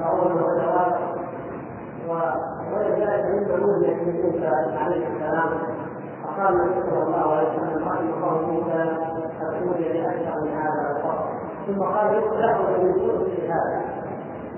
فرعون 0.00 0.32
والجواب. 0.32 0.98
وغير 2.08 2.94
ذلك 2.98 3.24
مما 3.24 3.56
نودي 3.56 3.94
من 3.94 4.22
موسى 4.22 4.46
عليه 4.76 5.06
السلام 5.06 5.50
فقال 6.24 6.54
النبي 6.54 6.90
صلى 6.90 7.02
الله 7.02 7.34
عليه 7.36 7.48
وسلم 7.48 7.88
رحم 7.88 8.08
الله 8.08 8.42
موسى 8.46 9.07
اوتي 9.54 9.92
باكثر 9.92 10.40
من 10.40 10.52
هذا 10.52 10.96
الفضل 10.96 11.24
ثم 11.66 11.82
قال 11.82 12.14
يخرج 12.14 12.80
من 12.80 12.92
سوء 12.94 13.28
هذا. 13.48 13.82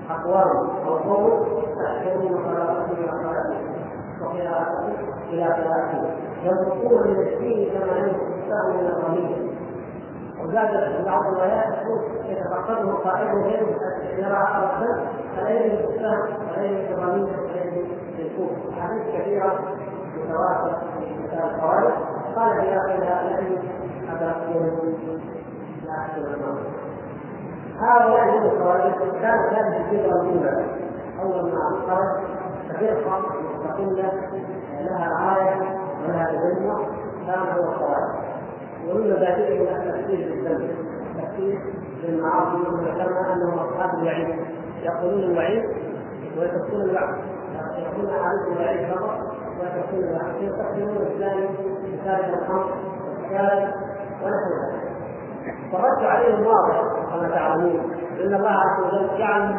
اقوام 0.09 0.69
أو 0.87 0.95
قوم 0.95 1.45
تحكمون 1.75 2.43
صلاتهم 2.43 2.91
إلى 2.91 3.11
صلاتهم 3.11 3.71
وقراءتهم 4.21 4.93
إلى 5.29 5.43
قراءتهم 5.43 6.05
ينطقون 6.43 7.07
من 7.07 7.27
الدين 7.27 7.69
كما 7.71 7.97
ينطق 7.97 8.67
من 8.69 8.87
الرميه 8.87 9.51
وزاد 10.43 11.05
بعض 11.05 11.21
الروايات 11.25 11.65
تقول 11.73 12.01
يتفقده 12.25 12.93
الرسول 14.63 15.05
فلا 15.35 15.49
يجد 15.49 15.79
السهم 15.89 16.49
ولا 16.51 16.65
يجد 16.65 16.91
الرميه 16.91 17.23
ولا 17.23 17.63
يجد 17.63 17.85
الكوف 18.19 18.51
احاديث 18.77 19.15
كثيره 19.15 19.59
متواتره 20.17 20.81
في 20.99 21.27
كتاب 21.27 21.49
الخوارج 21.55 21.93
قال 22.35 22.61
في 22.61 22.77
اخرها 22.77 23.21
الذي 23.21 23.57
ادركتم 24.11 25.19
لا 25.85 26.81
هؤلاء 27.81 28.29
هم 28.29 28.45
الخوارج 28.45 28.93
كانوا 29.21 29.49
ثابت 29.49 29.75
الفكرة 29.75 30.21
الاولى 30.21 30.65
اول 31.21 31.51
ما 31.51 31.81
خرج 31.87 32.23
كفرقه 32.69 33.21
مستقله 33.55 34.11
لها 34.81 35.07
رايه 35.19 35.79
ولها 36.03 36.25
تجمع 36.25 36.79
كان 37.27 37.39
هو 37.39 37.71
الخوارج 37.71 38.31
ومن 38.89 39.11
مبادئهم 39.11 39.61
التفكير 39.61 40.29
بالذنب 40.29 40.69
التفكير 41.15 41.59
بالمعاصي 42.01 42.57
وذكرنا 42.57 43.33
انهم 43.33 43.59
اصحاب 43.59 43.99
الوعيد 43.99 44.35
يقولون 44.83 45.23
الوعيد 45.23 45.63
ويتركون 46.37 46.81
الوعد 46.81 47.15
يقولون 47.77 48.13
عليكم 48.13 48.51
الوعيد 48.51 48.89
فقط 48.93 49.19
ويتركون 49.59 50.03
الوعد 50.03 50.41
يستخدمون 50.41 50.97
الثاني 50.97 51.49
مثال 51.93 52.33
الخمر 52.33 52.73
والثالث 53.07 53.90
ونحو 54.23 54.49
ذلك 54.61 54.91
فالرد 55.71 56.03
عليهم 56.03 56.47
واضح 56.47 56.81
كما 57.11 57.29
تعلمون 57.29 57.91
إن 58.21 58.33
الله 58.33 58.49
عز 58.49 58.83
وجل 58.83 59.17
جعل 59.17 59.41
من 59.41 59.57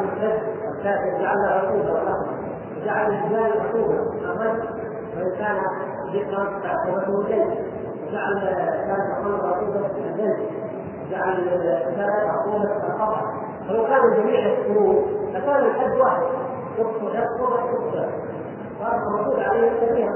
الكافر 0.78 1.18
جعل 1.20 1.44
عقوبه 1.44 1.92
والاخر 1.92 2.26
وجعل 2.76 3.10
الجبال 3.10 3.60
عقوبه 3.60 3.94
الرد 4.24 4.64
وإن 5.16 5.36
كان 5.38 5.56
ذكرا 6.12 6.60
فعقوبته 6.62 7.28
جلد 7.28 7.58
وجعل 8.08 8.40
كانت 8.86 9.18
الخمر 9.18 9.46
عقوبه 9.46 9.86
الجلد 9.96 10.46
جعل 11.10 11.32
الثلاث 11.32 12.30
عقوبه 12.30 12.62
القطع 12.62 13.20
فلو 13.68 13.84
كانوا 13.84 14.08
الجميع 14.08 14.46
يذكرون 14.46 15.04
لكان 15.34 15.64
الحد 15.64 15.96
واحد. 16.00 16.22
يقتل 16.78 17.14
يقتل 17.14 18.08
صار 18.78 18.96
المردود 18.96 19.40
عليهم 19.40 19.74
كثيرا 19.80 20.14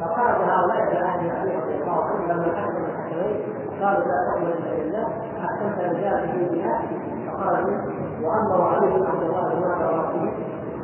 فخرج 0.00 0.42
هؤلاء 0.42 0.82
إلى 0.92 0.98
أهل 0.98 1.30
علي 1.30 1.56
رضي 1.56 1.74
الله 1.74 2.04
عنه 2.04 2.32
لما 2.32 2.56
حكم 2.56 2.84
الحكمين 2.84 3.63
قالوا 3.80 4.04
لا 4.04 4.18
تؤمن 4.34 4.52
إلا 4.52 4.76
بالله 4.76 5.06
أحسنت 5.44 6.30
في 6.30 6.48
دينها 6.48 6.82
فخرجوا 7.26 7.78
وامروا 8.22 8.66
عليهم 8.66 9.06
عبد 9.06 9.22
الله 9.22 9.54
بن 9.54 9.62
ورثه 9.62 10.32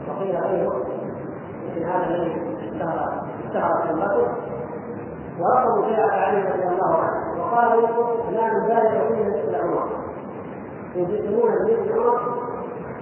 وقيل 0.09 0.37
غيره 0.37 0.85
مثل 1.71 1.85
هذا 1.85 2.07
الذي 2.07 2.57
اشتهر 2.63 3.23
اشتهر 3.45 3.87
كلمته 3.87 4.29
ورفضوا 5.41 5.87
بيعة 5.87 6.11
علي 6.11 6.43
رضي 6.43 6.69
الله 6.69 6.97
عنه. 6.97 7.41
وقالوا 7.41 7.87
لا 8.31 8.59
نبالغ 8.59 9.09
فيه 9.09 9.25
مثل 9.25 9.55
عمر. 9.55 9.89
يجسمون 10.95 11.51
مثل 11.65 11.93
عمر 11.93 12.21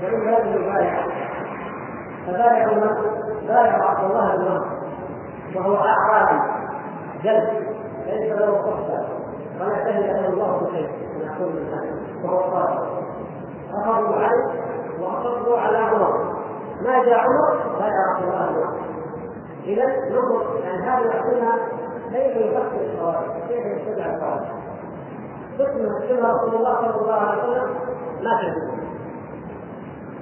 ومن 0.03 0.29
هذه 0.29 0.57
البايعة 0.57 1.09
فبايعوا 2.27 2.75
من؟ 2.75 2.97
بايعوا 3.47 3.85
عبد 3.85 4.11
الله 4.11 4.37
بن 4.37 4.47
عمر. 4.47 4.67
وهو 5.57 5.77
أعرابي 5.77 6.41
جلد 7.25 7.49
ليس 8.07 8.33
له 8.33 8.63
صحبة. 8.63 9.18
ولا 9.61 9.85
شهد 9.85 10.03
له 10.03 10.29
الله 10.29 10.61
بشيء 10.61 10.89
من 10.89 11.21
يقول 11.21 11.53
الانسان 11.53 12.01
وهو 12.25 12.41
صادق 12.51 12.87
اخذوا 13.75 14.17
عليه 14.17 14.45
واصروا 15.01 15.59
على 15.59 15.79
عمر. 15.79 16.35
ما 16.83 17.05
جاء 17.05 17.19
عمر؟ 17.19 17.79
بايع 17.79 18.17
عبد 18.17 18.23
الله 18.23 18.73
إذا 19.67 19.85
نظر 20.11 20.61
يعني 20.65 20.83
هذا 20.83 21.15
يعطينا 21.15 21.53
كيف 22.13 22.37
يفكر 22.37 22.81
الخوارج 22.93 23.27
كيف 23.49 23.67
يتبع 23.67 24.15
الخوارج 24.15 24.47
قسم 25.59 25.89
كما 26.09 26.33
رسول 26.33 26.55
الله 26.55 26.77
صلى 26.81 27.01
الله 27.01 27.15
عليه 27.15 27.43
وسلم 27.43 27.75
ما 28.23 28.41
كذب 28.43 28.79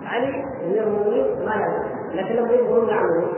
علي 0.04 0.44
امير 0.64 0.82
المؤمنين 0.82 1.46
ما 1.46 1.54
يعلم. 1.54 1.96
لكن 2.14 2.34
لما 2.34 2.52
يظهرون 2.52 2.88
يعلمون 2.88 3.28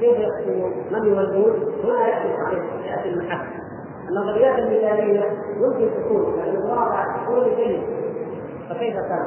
كيف 0.00 0.18
يقسمون 0.18 0.72
من 0.92 1.04
يولون 1.04 1.74
هنا 1.84 2.08
يأتي 2.08 2.28
يأتي 2.86 3.08
المحك 3.08 3.63
النظريات 4.08 4.58
المثاليه 4.58 5.22
يمكن 5.56 5.90
تكون 6.00 6.38
يعني 6.38 6.58
الواقع 6.58 7.04
تكون 7.24 7.44
جيد 7.44 7.82
فكيف 8.70 8.96
كان؟ 8.96 9.26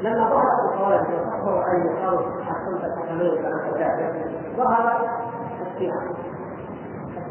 لما 0.00 0.30
ظهرت 0.30 0.72
الخوارج 0.72 1.00
وصفوا 1.00 1.72
ان 1.72 1.86
يقالوا 1.86 2.20
احسنت 2.42 2.84
الحكمين 2.84 3.42
كما 3.42 3.70
كذلك 3.70 4.30
ظهر 4.56 5.08
الشيعه 5.66 6.02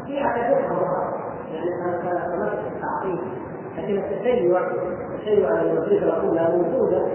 الشيعه 0.02 0.32
كثيرا 0.32 0.74
ظهر 0.74 1.20
يعني 1.52 1.70
كانت 2.02 2.24
تمثل 2.24 2.76
التعقيد. 2.76 3.20
لكن 3.78 3.98
التشيع 3.98 4.60
التشيع 5.14 5.62
النظريه 5.62 5.98
الاولى 5.98 6.56
موجوده 6.56 7.06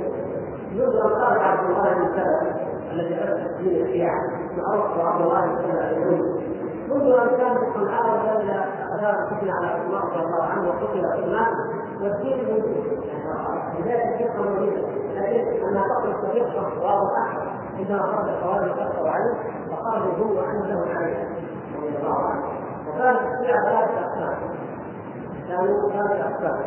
منذ 0.72 0.96
ان 1.06 1.14
قال 1.14 1.40
عبد 1.40 1.70
الله 1.70 1.94
بن 1.94 2.08
سبأ 2.08 2.66
الذي 2.92 3.16
حدث 3.16 3.48
تسميه 3.48 3.84
الشيعه 3.84 4.20
معروف 4.58 5.06
عبد 5.06 5.22
الله 5.22 5.46
بن 5.46 5.72
اليهودي 5.72 6.46
منذ 6.90 7.12
أن 7.12 7.38
كان 7.38 7.58
وكان 7.58 8.42
إلى 8.42 8.66
اثار 8.96 9.16
الفتنه 9.24 9.54
على 9.54 9.68
عثمان 9.68 10.02
رضي 10.02 10.26
الله 10.26 10.44
عنه 10.44 10.70
وقتل 10.70 11.06
عثمان 11.06 11.54
والدين 12.02 12.46
موجود 12.46 13.06
لذلك 13.80 14.22
الفرقه 14.22 14.44
موجوده 14.44 14.82
لكن 15.16 15.66
انها 15.68 15.84
تخلق 15.88 16.22
فرقه 16.22 16.82
واضحه 16.82 17.56
عندما 17.78 18.02
خرج 18.02 18.30
الخوارج 18.30 18.72
كفروا 18.72 19.10
عليه 19.10 19.34
فخرجوا 19.72 20.26
هم 20.26 20.38
وانه 20.38 20.66
له 20.68 20.96
عليه 20.96 21.28
رضي 21.78 21.98
الله 21.98 22.20
عنه 22.20 22.44
وكانت 22.88 23.20
الشيعه 23.20 23.64
ثلاثة 23.64 24.00
اقسام 24.00 24.38
كانوا 25.48 25.90
ثلاثة 25.90 26.28
اقسام 26.28 26.60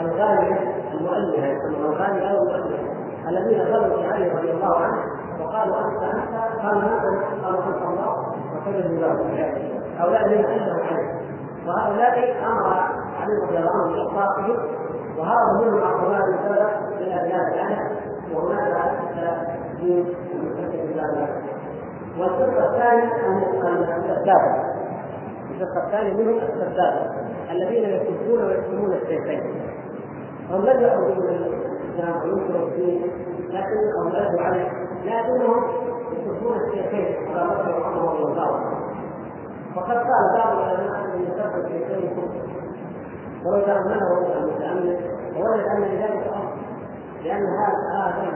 الغاليه 0.00 0.84
المؤلهه 0.94 1.46
يسمونها 1.46 2.30
أو 2.30 2.42
المؤلهه 2.42 2.96
الذين 3.28 3.60
غلوا 3.60 3.96
في 3.96 4.06
علي 4.06 4.28
رضي 4.28 4.50
الله 4.50 4.76
عنه 4.76 4.98
وقالوا 5.40 5.76
أنت 5.76 6.02
أنت 6.02 6.62
قالوا 6.62 6.82
انت 6.82 7.44
قالوا 7.44 7.60
انت 7.60 7.82
الله 7.82 8.34
وكذبوا 8.54 8.98
له 8.98 9.76
هؤلاء 9.98 10.26
الذين 10.26 10.44
أنزلوا 10.44 10.84
عليه. 10.84 11.15
وهؤلاء 11.66 12.46
أمر 12.46 12.66
علي 13.20 13.34
رضي 13.46 13.58
الله 13.58 13.70
عنه 13.70 13.94
بإطلاقهم 13.94 14.56
وهذا 15.18 15.60
منهم 15.60 15.82
أقوال 15.82 16.38
سبب 16.44 17.00
من 17.00 17.12
ابناء 17.12 17.54
الاهل 17.54 17.96
وهناك 18.34 18.98
دين 19.80 20.06
والفرقة 22.18 22.66
الثانية 22.66 23.12
السبابة. 23.96 24.76
الفرقة 25.50 25.86
الثانية 25.86 26.12
منهم 26.12 26.38
السبابة 26.38 27.26
الذين 27.50 27.84
يسبون 27.84 28.44
ويكتمون 28.44 28.92
السيفين 28.92 29.42
هم 30.50 30.66
لم 30.66 30.80
من 30.80 31.28
الاسلام 31.28 32.22
وينكروا 32.22 32.68
الدين 32.68 33.02
لكن 33.50 33.76
اولادوا 34.04 34.40
عليه 34.40 34.68
لكنهم 35.04 35.64
يسبون 36.12 36.56
الشيخين 36.56 37.14
على 37.30 37.72
وعمر 37.72 38.12
رضي 38.12 38.22
الله 38.22 38.85
وقد 39.76 39.96
قال 39.96 40.24
بعض 40.38 40.58
العلماء 40.58 41.04
أن 41.04 41.22
يسب 41.22 41.64
الشيخين 41.64 42.10
كفر. 42.10 42.56
ولو 43.44 43.60
تامله 43.60 44.36
المتامل 44.36 44.96
ووجد 45.36 45.64
أن 45.66 45.80
لذلك 45.82 46.26
اصل 46.26 46.56
لأن 47.24 47.46
هذا 47.46 47.82
هذا 47.96 48.26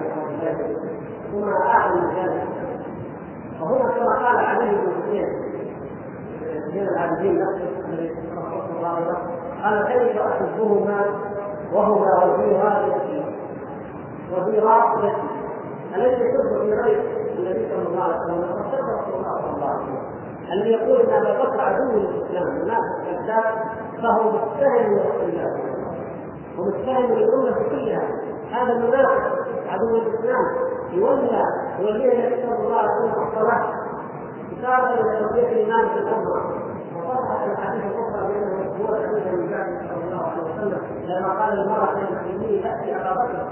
ثم 1.32 1.48
اعلم 1.48 2.04
من 2.04 2.10
ذلك. 2.16 2.48
وهنا 3.60 3.90
كما 3.90 4.14
قال 4.26 4.36
عليه 4.36 4.70
بن 4.70 4.92
حسين 5.02 5.28
زين 6.72 6.88
العابدين 6.88 7.34
نفسه 7.40 7.88
الذي 7.88 8.14
الله. 8.76 9.16
قال 9.62 9.86
كيف 9.86 10.20
أحبهما 10.20 11.04
وهما 11.72 12.24
وفي 12.24 12.56
غايته 12.56 13.24
وفي 14.32 14.58
غايته 14.60 15.14
الذي 15.96 16.14
يحب 16.14 16.62
في 16.62 16.72
غير 16.72 17.00
النبي 17.38 17.68
صلى 17.68 17.88
الله 17.88 18.02
عليه 18.02 18.22
وسلم 18.24 18.50
وصدق 18.50 18.84
رسول 19.00 19.14
الله 19.14 19.36
صلى 19.40 19.54
الله 19.54 19.68
عليه. 19.68 19.82
وسلم 19.82 20.09
الذي 20.52 20.70
يقول 20.70 21.00
ان 21.00 21.26
أبا 21.26 21.44
بكر 21.44 21.60
عدو 21.60 21.98
للاسلام 21.98 22.54
منافق 22.62 23.04
كذاب 23.04 23.54
فهو 24.02 24.30
متهم 24.30 24.98
الله. 25.22 25.50
ومتهم 26.58 27.14
للامه 27.14 27.68
كلها. 27.70 28.08
هذا 28.52 28.72
المنافق 28.72 29.32
عدو 29.68 29.96
الإسلام. 29.96 30.44
يولى 30.92 31.42
ولي 31.80 32.12
النبي 32.12 32.46
صلى 32.46 32.66
الله 32.66 32.78
عليه 32.78 32.90
وسلم 32.90 33.28
الصلاة. 33.28 33.72
إشارة 34.58 34.94
إلى 34.94 35.20
توفيق 35.20 35.48
الإيمان 35.48 35.88
في 35.88 35.98
الأمة. 35.98 36.60
وصرحت 36.96 37.46
الحديث 37.46 37.84
الأخرى 37.84 38.28
بأنه 38.28 38.74
هو 38.80 38.94
حديث 38.94 39.26
النبي 39.26 39.88
صلى 39.88 40.04
الله 40.04 40.26
عليه 40.26 40.42
وسلم 40.42 40.80
لما 41.06 41.42
قال 41.42 41.58
المرأة 41.60 41.92
المسلمين 41.92 42.62
تأتي 42.62 42.96
أبا 42.96 43.12
بكر. 43.12 43.46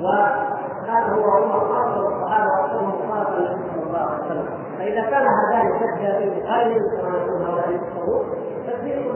وكان 0.00 1.10
هو 1.12 1.30
عمر 1.30 1.56
أفضل 1.56 2.06
الصحابة 2.06 2.50
وأفضلهم 2.50 2.92
صحابة 3.08 3.38
النبي 3.38 3.70
صلى 3.74 3.82
الله 3.86 3.98
عليه 3.98 4.24
وسلم 4.26 4.63
فإذا 4.84 5.02
كان 5.02 5.26
هذان 5.26 5.96
كذابين 5.98 6.30
خير 6.30 6.82
كما 7.00 7.18
يقول 7.18 7.42
هؤلاء 7.42 7.70
يكفرون 7.70 8.26
تكفير 8.66 9.12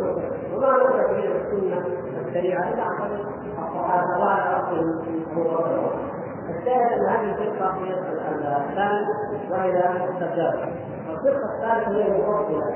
وما 0.54 0.66
نرجع 0.66 1.10
إلى 1.10 1.36
السنة 1.36 1.84
الشريعة؟ 2.28 2.68
إلا 2.68 2.82
عن 2.82 2.98
طريق 2.98 3.26
الصحابة 3.58 4.20
وعلى 4.20 4.56
أصل 4.56 5.02
أبو 5.32 5.42
بكر 5.42 5.90
الثالث 6.48 6.92
أن 6.92 7.06
هذه 7.06 7.30
الفرقة 7.30 7.74
هي 7.74 7.94
الثاني 8.56 9.06
وهي 9.50 9.70
السجاده 10.08 10.68
والفرقه 11.08 11.54
الثالثة 11.54 11.96
هي 11.96 12.06
المفضلة. 12.06 12.74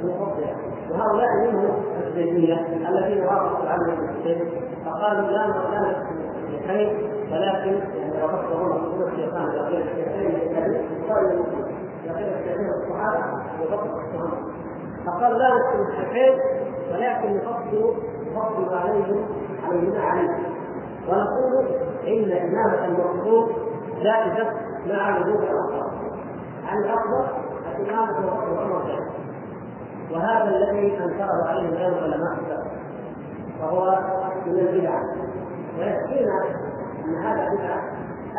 المفضلة. 0.00 0.56
وهؤلاء 0.90 1.28
منهم 1.36 1.84
الزيديه 2.06 2.66
الذين 2.88 3.24
وافقوا 3.24 3.62
العمل 3.64 3.96
بالشيخ 3.96 4.48
فقالوا 4.84 5.30
لا 5.30 5.46
نحكم 5.46 6.14
الشيخين 6.44 7.10
ولكن 7.32 7.80
يعني 7.98 8.24
وفقوا 8.24 8.72
هم 8.72 9.02
الشيطان 9.02 9.48
يقول 9.52 9.82
الشيخين 9.82 10.56
قالوا 11.08 11.44
الصحابه 12.10 13.42
فقالوا 15.06 15.38
لا 15.38 15.48
نحكم 15.48 15.82
الشيخين 15.88 16.38
ولكن 16.92 17.36
نفضل 17.36 17.94
نفضل 18.32 18.74
عليهم 18.74 19.26
عليهما 19.64 20.00
عليه 20.00 20.30
ونقول 21.08 21.66
إن 22.06 22.32
إمامة 22.32 22.84
المقصود 22.84 23.52
جائزه 24.02 24.50
مع 24.86 25.18
وجود 25.18 25.40
الأفضل. 25.40 25.90
عن 26.66 26.78
الأفضل 26.78 27.26
الإمامة 27.80 28.26
وقت 28.26 28.58
عمر 28.58 29.02
وهذا 30.12 30.48
الذي 30.56 30.98
أنكره 31.04 31.44
عليه 31.48 31.68
غير 31.68 32.02
علماء 32.02 32.32
السلف 32.32 32.72
وهو 33.60 33.98
من 34.46 34.58
البدع. 34.58 35.02
ويكفينا 35.78 36.44
أن 37.04 37.14
هذا 37.14 37.48
بدعه 37.54 37.82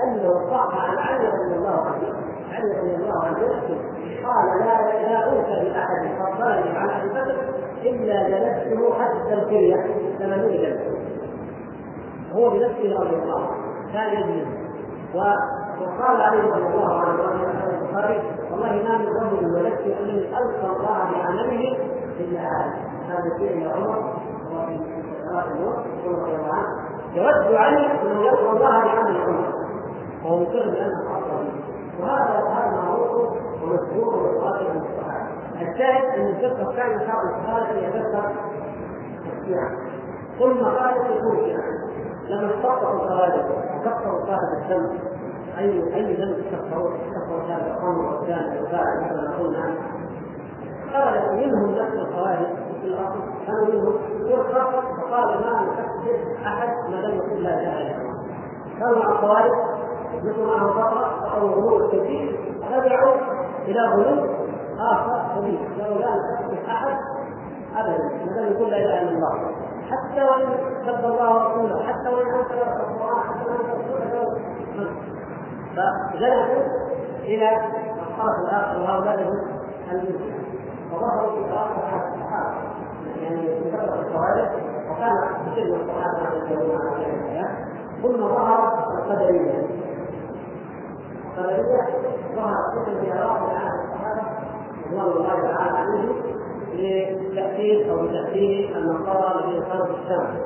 انه 0.04 0.50
صح 0.50 0.90
عن 0.90 0.98
علي 0.98 1.28
رضي 1.28 1.56
الله 1.56 1.82
عنه 1.82 2.33
علي 2.54 2.80
رضي 2.80 2.96
الله 2.96 3.26
عنه 3.26 3.40
يحكي 3.40 3.76
قال 4.26 4.60
لا 4.60 4.76
لا 5.08 5.18
اوتى 5.26 5.70
بأحد 5.70 6.02
فضلني 6.20 6.78
على 6.78 6.92
أبي 7.02 7.10
بكر 7.10 7.36
إلا 7.84 8.30
جلسته 8.30 8.94
حتى 8.94 9.34
الكليه 9.34 9.76
ثمانين. 10.20 10.62
جلسه 10.62 10.94
هو 12.34 12.50
بنفسه 12.50 13.00
رضي 13.00 13.16
الله 13.16 13.40
عنه. 13.40 13.64
كان 13.94 14.10
يجلس 14.14 14.48
وقال 15.16 16.22
عليه 16.22 16.54
رضي 16.54 16.74
الله 16.74 17.00
عنه 17.00 17.24
البخاري 17.70 18.22
والله 18.52 18.72
ما 18.84 18.98
من 18.98 19.08
رجل 19.08 19.56
ولدت 19.56 19.82
انني 20.00 20.20
ألقى 20.20 20.68
الله 20.78 21.12
بعمله 21.12 21.78
إلا 22.20 22.40
هذا. 22.40 22.74
هذا 23.08 23.38
فيه 23.38 23.70
عمر 23.70 24.14
الله 24.52 24.62
عنه 25.32 25.60
يود 27.16 27.56
علي 27.56 27.86
أن 27.86 28.22
يلقى 28.22 28.52
الله 28.52 28.84
بعمل 28.84 29.22
عمر. 29.22 29.54
وهو 30.24 30.40
مقر 30.40 30.70
بانه 30.70 31.18
افضل 31.18 31.52
وهذا 32.00 32.40
هذا 32.50 32.82
معروف 32.82 33.34
ومشهور 33.64 34.16
وواقع 34.16 34.70
عن 34.70 34.78
الصحابه 34.78 35.24
الشاهد 36.70 36.92
ان 36.92 37.00
الفقه 37.00 37.00
الثاني 37.00 37.06
شرع 37.06 37.22
الصحابه 37.24 37.80
يتذكر 37.80 38.32
ثم 40.40 40.64
قال 40.64 40.96
يكون 41.12 41.38
شيعه 41.46 41.94
لما 42.30 42.56
استقطعوا 42.56 42.96
الخوارج 42.96 43.46
وكفروا 43.76 44.26
صاحب 44.26 44.50
الذنب 44.58 45.00
اي 45.58 45.96
أي 45.96 46.14
ذنب 46.16 46.46
كفروا 46.52 46.90
كفروا 46.90 47.48
صاحب 47.48 47.62
الخمر 47.76 48.06
والزاني 48.06 48.60
والفاعل 48.60 49.04
مثل 49.04 49.16
ما 49.16 49.38
قلنا. 49.38 49.76
خرج 50.94 51.32
منهم 51.32 51.72
نفس 51.72 51.94
الخوارج 51.94 52.48
في 52.82 52.88
الاصل 52.88 53.20
كانوا 53.48 53.68
منهم 53.68 53.94
فرقه 54.52 54.82
فقال 54.82 55.28
ما 55.28 55.62
نكفر 55.62 56.46
أحد 56.46 56.70
ما 56.90 56.96
لم 56.96 57.16
يقل 57.16 57.44
لا 57.44 57.54
اله 57.60 57.82
الا 57.82 57.98
الله 58.02 58.24
كانوا 58.80 58.98
مع 58.98 59.12
الخوارج 59.12 59.52
مثل 60.24 60.46
معهم 60.46 60.70
فتره 60.74 61.34
أو 61.36 61.48
غلو 61.48 61.88
كثير. 61.88 62.40
رجعوا 62.72 63.16
إلى 63.68 63.80
غلو 63.82 64.26
آخر 64.80 65.40
كبير 65.40 65.60
قالوا 65.80 65.98
لا 65.98 66.43
أبدا. 67.78 68.04
ما 68.36 68.48
يقل 68.48 68.70
لا 68.70 68.78
إله 68.78 69.02
إلا 69.02 69.10
الله. 69.10 69.52
حتى 69.92 70.24
وإن 70.24 70.50
سب 70.86 71.06
الله 71.06 71.36
ورسوله 71.36 71.84
حتى 71.84 72.10
وإن 72.10 72.28
انكر 72.34 72.54
القرآن 72.54 73.20
حتى 73.22 73.50
وإن 73.50 73.56
انكر 73.56 73.94
فجلسوا 75.76 76.64
إلى 77.24 77.50
الطرف 78.02 78.40
الآخر 78.44 78.82
وهؤلاء 78.82 79.24
هم 79.24 79.38
المسلمين 79.92 80.44
وظهروا 80.92 81.36
في 81.36 81.52
قراءه 81.52 82.14
الصحابه 82.14 82.54
يعني 83.22 83.72
فتره 83.72 84.02
الخوارج 84.02 84.50
وكان 84.92 85.18
كثير 85.46 85.66
من 85.66 85.82
الصحابه 85.82 86.36
يتكلمون 86.36 86.82
عن 86.82 87.02
الايات 87.02 87.50
ثم 88.02 88.18
ظهر 88.18 88.74
القدرية. 88.98 89.68
القدرية 91.38 91.82
ظهرت 92.36 92.76
مثل 92.76 93.02
في 93.02 93.12
عراق 93.12 93.38
عن 93.38 93.80
الصحابه 93.80 94.22
رضوان 94.92 95.12
الله 95.12 95.42
تعالى 95.42 95.78
عليهم 95.78 96.33
لتأثير 96.78 97.92
أو 97.92 98.06
لتأثير 98.06 98.78
النصارى 98.78 99.44
الذين 99.46 99.64
كانوا 99.64 99.86
في 99.86 99.92
الشام 99.92 100.38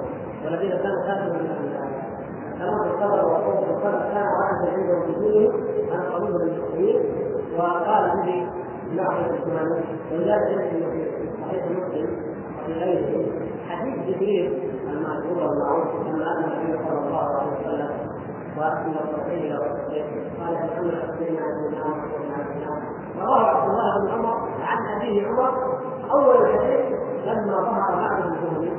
والذين 0.46 0.72
كانوا 0.72 1.04
خارجا 1.08 1.34
من 1.34 1.48
كما 2.60 2.84
في 2.84 2.90
الصدر 2.90 3.26
وقوة 3.26 3.60
الصدر 3.60 4.00
كان 4.14 4.26
واحدا 4.40 4.72
عند 4.78 4.90
وجودهم 4.90 5.52
عن 5.92 6.02
قبول 6.02 6.42
المسلمين 6.42 7.00
وقال 7.58 8.12
به 8.26 8.48
نحو 8.96 9.20
الإسلام 9.20 9.84
ولذلك 10.12 10.52
يمكن 10.52 10.92
في 10.92 11.30
صحيح 11.42 11.66
مسلم 11.66 12.10
وفي 12.60 12.74
غيره. 12.74 13.26
حديث 13.70 13.96
جبريل 14.16 14.72
المعروف 14.90 15.52
المعروف 15.52 15.88
لما 16.08 16.26
أن 16.38 16.44
النبي 16.44 16.84
صلى 16.88 17.00
الله 17.08 17.18
عليه 17.18 17.52
وسلم 17.60 18.08
التوحيد 18.58 19.44
إلى 19.44 19.58
قال 20.40 20.54
محمد 20.54 20.94
أخبرنا 20.94 21.42
عن 21.42 21.68
الإسلام 21.68 22.98
رواه 23.20 23.46
عبد 23.46 23.70
الله 23.70 24.00
بن 24.02 24.12
عمر 24.12 24.50
عن 24.62 24.96
أبيه 24.96 25.28
عمر 25.28 25.77
أول 26.12 26.46
الحديث 26.46 27.00
لما 27.26 27.56
ظهر 27.62 27.96
بعد 27.96 28.24
الجهل 28.26 28.72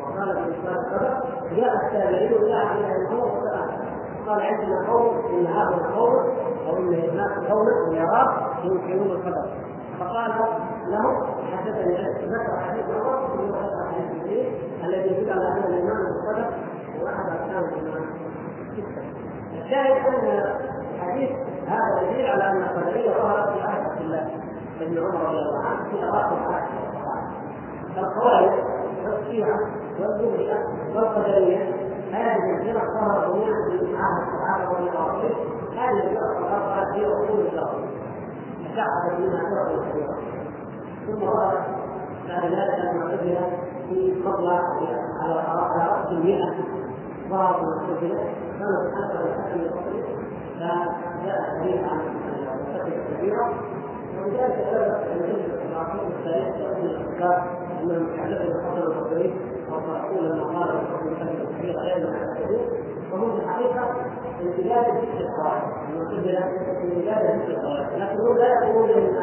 وقال 0.00 0.30
اسلام 0.30 0.76
السبب 0.76 1.14
جاء 1.56 1.74
التابعين 1.86 2.32
إلى 2.32 2.54
عبد 2.54 2.84
الله 2.84 3.24
وسال 3.24 3.92
قال 4.26 4.40
عندنا 4.40 4.92
قوم 4.92 5.16
إن 5.30 5.46
هذا 5.46 5.74
القوم 5.74 6.14
أو 6.68 6.76
إن 6.76 6.94
هناك 6.94 7.50
قوما 7.50 7.88
ويراه 7.88 8.48
ينكرون 8.64 9.10
القدر. 9.10 9.50
فقال 10.00 10.30
له 10.88 11.26
حدثني 11.56 11.94
ذكر 12.26 12.56
حديث 12.68 12.84
عمر 12.84 13.28
ثم 13.28 13.48
ذكر 13.48 13.86
حديث 13.92 14.22
جبريل 14.22 14.52
الذي 14.84 15.08
يدل 15.08 15.32
على 15.32 15.48
أن 15.48 15.64
الإيمان 15.64 15.96
بالقدر 16.04 16.54
هو 17.00 17.06
احد 17.06 17.26
أركان 17.28 17.64
الإيمان. 17.64 18.04
الشاهد 19.52 20.06
أن 20.06 20.54
حديث 21.00 21.30
هذا 21.66 22.02
دليل 22.02 22.26
على 22.26 22.50
أن 22.50 22.62
القدرية 22.62 23.10
ظهرت 23.10 23.52
في 23.52 23.60
عهد 23.60 24.00
الله. 24.00 24.41
ابن 24.80 24.98
عمر 24.98 25.28
رضي 25.28 25.38
الله 25.38 25.64
عنه 25.64 25.90
في 25.90 26.04
اواخر 26.04 26.36
العهد 26.36 26.82
الخوارج 27.98 28.52
والشيعه 29.04 29.58
والمرجئه 30.00 30.58
والقدريه 30.94 31.58
هذه 32.12 32.60
الفرق 32.60 32.84
ظهرت 32.94 33.32
جميعا 33.32 33.68
في 33.68 33.96
عهد 33.96 34.22
الصحابه 34.28 34.76
عنهم 34.76 35.30
هذه 35.76 36.10
الفرق 36.10 36.38
الاربعه 36.38 36.92
في 36.92 37.06
اصول 37.06 37.40
الفرق 37.40 37.74
تشعبت 38.64 39.20
منها 39.20 39.42
فرق 39.50 39.88
كثيره 39.88 40.16
ثم 41.06 41.20
ظهرت 41.20 41.64
بعد 42.28 42.44
ذلك 42.44 42.78
المعتزله 42.90 43.50
في 43.88 44.22
فضل 44.24 44.48
على 45.22 45.88
راس 45.88 46.06
المئه 46.10 46.54
ظهرت 47.30 47.58
المعتزله 47.62 48.24
كانت 48.58 48.94
أكثر 49.04 49.24
الحكم 49.24 49.60
الفصل 49.60 50.02
فجاء 50.58 51.60
حديث 51.60 51.82
عن 51.84 52.00
الكبيره 52.86 53.54
ولذلك 54.22 54.56
سبب 54.70 54.92
ان 55.12 55.70
العقيده 55.70 56.06
التاريخ 56.08 56.54
تؤمن 56.58 56.90
الافكار 56.90 57.50
انهم 57.82 58.14
يحدثوا 58.14 58.44
الحسن 58.44 58.82
البصري 58.82 59.34
وصرحوا 59.68 60.20
لما 60.20 60.44
قال 60.44 60.68
الحكم 60.70 61.08
الفترة 61.08 61.42
الكبيره 61.50 61.80
غير 61.80 62.10
ما 62.10 62.32
وهم 63.12 63.38
في 63.38 63.44
الحقيقة 63.44 63.90
امتداد 64.42 64.84
ذكر 64.84 65.20
القواعد 65.20 65.62
المعتزله 65.90 66.44
امتداد 66.82 67.40
ذكر 67.40 67.50
القواعد 67.50 67.92
لكنهم 67.92 68.36
لا 68.36 68.46
يقولون 68.46 68.90
ان 68.90 69.16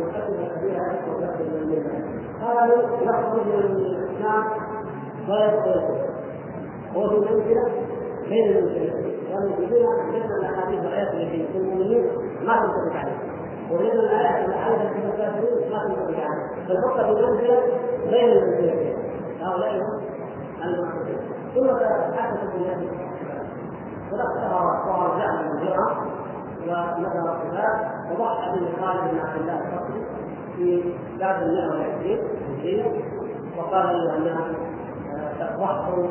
الحكم 0.00 0.32
الكبيره 0.32 0.82
يخرج 0.82 1.40
من 1.40 1.56
المله 1.56 2.04
قالوا 2.42 2.82
يخرج 3.02 3.46
من 3.46 3.52
الاسلام 3.52 4.44
ولا 5.28 5.48
هو 6.94 7.08
في 7.08 7.14
المنزله 7.14 7.72
بين 8.28 8.56
المسلمين 8.56 9.18
والمسلمين 9.32 9.86
حدثنا 9.86 10.36
الاحاديث 10.36 10.78
والايات 10.78 11.14
التي 11.14 11.46
في 11.52 11.58
المؤمنين 11.58 12.06
ما 12.46 12.56
تنطبق 12.56 12.96
عليهم 12.96 13.27
وجدنا 13.70 14.00
الايات 14.02 14.48
الحادثه 14.48 14.88
في 14.88 14.98
الكافرين 15.06 15.70
ما 15.72 15.78
تنطبق 15.84 16.18
عليهم 16.18 16.66
فالفرقه 16.68 17.14
في 17.14 17.20
المنزله 17.20 17.62
بين 18.10 18.28
المسلمين 18.32 18.96
هؤلاء 19.40 19.74
هم 19.74 20.00
المعتزله 20.64 21.18
ثم 21.54 21.68
حدثت 22.18 22.54
الناس 22.54 22.78
فذكر 24.10 24.48
ظهر 24.86 25.18
جعل 25.18 25.44
من 25.44 25.58
الجرأة 25.58 25.96
وذكر 26.66 27.18
الصفات 27.18 27.86
وضحى 28.12 28.50
به 28.60 28.86
خالد 28.86 29.10
بن 29.10 29.18
عبد 29.18 29.40
الله 29.40 29.60
الفقري 29.60 30.04
في 30.56 30.94
بعد 31.20 31.42
المئة 31.42 31.68
والعشرين 31.70 32.18
هجرية 32.48 32.84
وقال 33.58 33.86
له 33.86 34.16
انها 34.16 34.46
ضحوا 35.58 36.06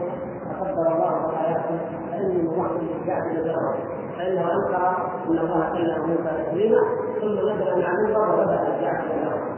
تقدر 0.60 0.96
الله 0.96 1.28
بآياته 1.28 1.80
فإني 2.12 2.44
مضحي 2.44 3.04
بجعل 3.04 3.38
الجرأة 3.38 3.76
فإنه 4.18 4.42
أنكر 4.42 4.88
أن 5.30 5.38
الله 5.38 5.70
كلم 5.74 6.10
موسى 6.10 6.44
تكليما 6.44 6.82
ثم 7.22 7.32
نزل 7.50 7.86
على 7.86 7.98
المنبر 7.98 8.34
وبدأ 8.34 8.76
الجعل 8.76 9.04
الجرأة 9.06 9.58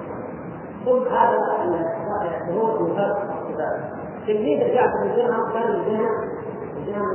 ثم 0.86 1.14
هذا 1.14 1.38
الشهور 2.24 2.80
من 2.82 2.96
فرق 2.96 3.18
الصفات 3.22 3.80
تلميذ 4.28 4.62
الجعفر 4.62 5.04
بن 5.04 5.16
درهم 5.16 5.52
كان 5.54 5.72
من 5.72 5.86
جهه 5.86 6.12
من 6.76 6.86
جهه 6.86 7.14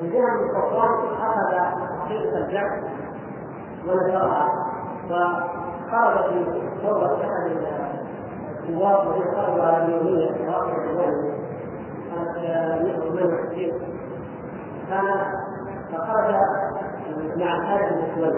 من 0.00 0.02
الجهه 0.02 0.34
من 0.36 0.50
الصفوان 0.50 0.90
أخذ 1.20 1.54
حقيقة 2.00 2.38
الجعفر 2.38 2.82
ونشرها. 3.88 4.48
فخرج 5.10 6.30
في 6.30 6.62
ثوره 6.82 7.18
احد 7.22 7.50
الثواب 8.68 9.06
وهي 9.06 9.22
ثوره 9.30 9.84
اليوميه 9.84 10.48
واقع 10.48 10.84
اليومي 10.84 11.34
كانت 12.10 12.38
168 12.82 13.72
كان 14.88 15.06
فخرج 15.94 16.34
مع 17.36 17.56
الحارث 17.56 17.92
بن 17.92 18.14
سويد 18.14 18.34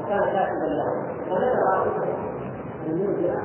وكان 0.00 0.20
كاتبا 0.20 0.64
له 0.64 0.92
وذكر 1.30 2.16
المنزله 2.86 3.40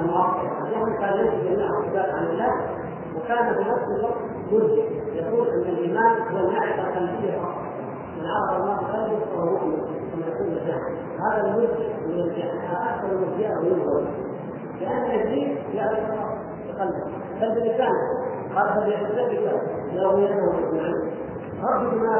المواقع. 0.00 0.42
لأنه 0.42 0.98
كان 0.98 1.18
ينفي 1.18 1.48
جميع 1.48 1.66
الصفات 1.66 2.14
عن 2.14 2.26
الله 2.26 2.52
وكان 3.16 3.54
في 3.54 3.70
نفس 3.70 3.84
الوقت 3.98 4.18
مرجع 4.52 4.82
يقول 5.12 5.48
إن 5.48 5.62
الإيمان 5.62 6.16
هو 6.32 6.38
المعرفة 6.38 6.88
القلبية. 6.88 7.38
فقط 7.38 7.58
من 8.18 8.24
عرف 8.26 8.60
الله 8.60 8.76
قلبه 8.76 9.24
فهو 9.34 9.50
مؤمن 9.50 9.82
كما 10.12 10.26
يقول 10.26 10.58
هذا 11.18 11.46
المرجع 11.46 11.96
من 12.06 12.20
الجهل 12.20 12.58
أكثر 12.88 13.12
المرجئه 13.12 13.58
وينظر 13.58 14.06
لأن 14.80 15.20
ابليس 15.20 15.58
يعرف 15.74 15.98
بقلبه. 16.68 17.04
بل 17.40 17.54
بلسانه 17.54 18.28
قال 18.54 18.74
فليحتسبك 18.74 19.60
لو 19.92 20.18
يده 20.18 20.58
اجمعين 20.58 21.07
رب 21.62 21.94
ما 21.94 22.16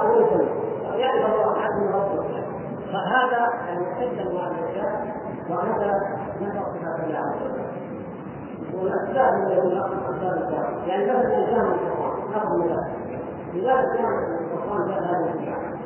يعرف 0.96 1.32
الله 1.32 1.58
فهذا 2.92 3.48
يعني 3.66 3.92
اشد 3.92 4.18
انواع 4.18 4.46
الاشياء 4.46 5.14
وهذا 5.50 5.92
نفع 6.40 6.62
صفات 6.62 7.04
الله 7.04 7.18
عز 7.18 7.42
وجل 7.42 7.68
والاسباب 8.74 9.34
من 9.34 9.46
اسباب 9.46 10.36
الكلام 10.36 10.88
يعني 10.88 11.04
مثلا 11.04 11.38
الإنسان 11.38 11.64
من 11.64 11.72
القران 11.72 12.34
أخذ 12.34 12.58
مثال 12.58 12.84
لذلك 13.54 13.96
كان 13.96 14.38
القرآن 14.52 14.88
جاء 14.88 15.02
هذا 15.02 15.34
الكلام 15.34 15.78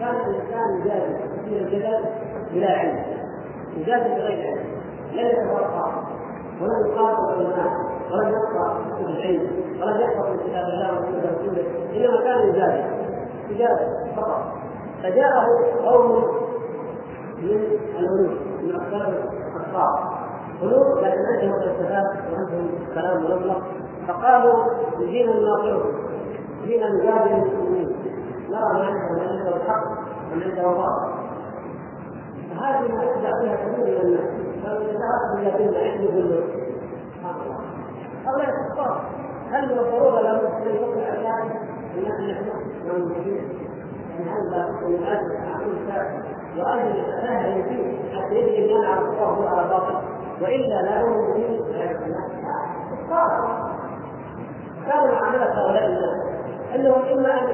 كان 0.00 0.14
الإنسان 0.14 0.80
يجادل 0.80 1.16
في 1.44 1.58
الجدل 1.58 2.04
بلا 2.52 2.70
علم. 2.70 3.04
يجادل 3.76 4.14
بغير 4.14 4.46
علم. 4.46 4.64
لم 5.12 5.26
يتفرق 5.26 6.04
ولم 6.60 6.86
يقاتل 6.86 7.40
العلماء. 7.40 7.93
ولم 8.12 8.28
يقرا 8.28 8.84
كتب 8.96 9.06
العلم 9.08 9.50
ولم 9.82 10.00
يحفظ 10.00 10.30
من 10.30 10.38
كتاب 10.38 10.64
الله 10.68 10.98
وسنه 10.98 11.32
رسوله 11.32 11.64
إنما 11.96 12.20
كان 12.20 12.48
يجادل 12.48 12.84
يجادل 13.50 14.14
فقط. 14.16 14.42
فجاءه 15.02 15.46
قوم 15.84 16.24
من 17.42 17.60
الملوك 17.98 18.38
من 18.62 18.74
اقطاب 18.74 19.14
الخطاب 19.56 20.14
ملوك 20.62 20.98
لكن 20.98 21.18
عندهم 21.32 21.60
فلسفات 21.60 22.06
وعندهم 22.32 22.68
كلام 22.94 23.22
ملغلق 23.22 23.62
فقالوا 24.08 24.64
جينا 24.98 25.32
نناظرهم 25.32 25.92
جينا 26.64 26.88
نجادل 26.88 27.32
المسلمين. 27.32 27.96
نرى 28.50 28.72
ما 28.72 28.86
عندهم 28.86 29.14
من 29.14 29.28
عنده 29.28 29.56
الحق 29.56 29.84
ومن 30.32 30.42
عنده 30.42 30.62
باطل 30.62 31.14
فهذه 32.50 32.94
ما 32.94 33.02
يخدع 33.04 33.30
فيها 33.40 33.56
كثير 33.56 33.84
من 33.84 34.00
الناس. 34.02 34.30
اذا 34.64 34.78
ذهبت 34.80 35.38
إلى 35.38 35.58
دين 35.58 35.68
العلم 35.68 36.63
له 38.24 38.30
هؤلاء 38.30 38.50
كفار 38.72 39.04
هل 39.50 39.72
من 39.72 39.78
الضرورة 39.78 40.20
لابد 40.20 40.44
أن 40.44 40.74
يكون 40.74 41.02
اعلان 41.02 41.50
ان 41.96 42.02
نحن 42.02 42.46
موجودين 42.86 43.48
من 44.18 44.28
هذا 44.28 44.68
المعاد 44.86 45.20
عقول 45.54 45.76
وأن 46.58 46.96
يتساهل 46.96 47.64
فيه 47.64 48.18
حتى 48.18 48.34
يدري 48.34 48.76
أن 48.76 48.84
على 48.84 49.00
الصواب 49.00 49.46
على 49.46 49.68
باطل. 49.68 49.94
وإلا 50.42 50.82
لا 50.82 51.00
يؤمن 51.00 51.34
به 51.34 51.64
كانوا 54.86 55.12
معامله 55.12 55.44
هؤلاء 55.44 55.86
الناس. 55.86 56.34
إنهم 56.74 57.02
إما 57.12 57.40
أن 57.40 57.46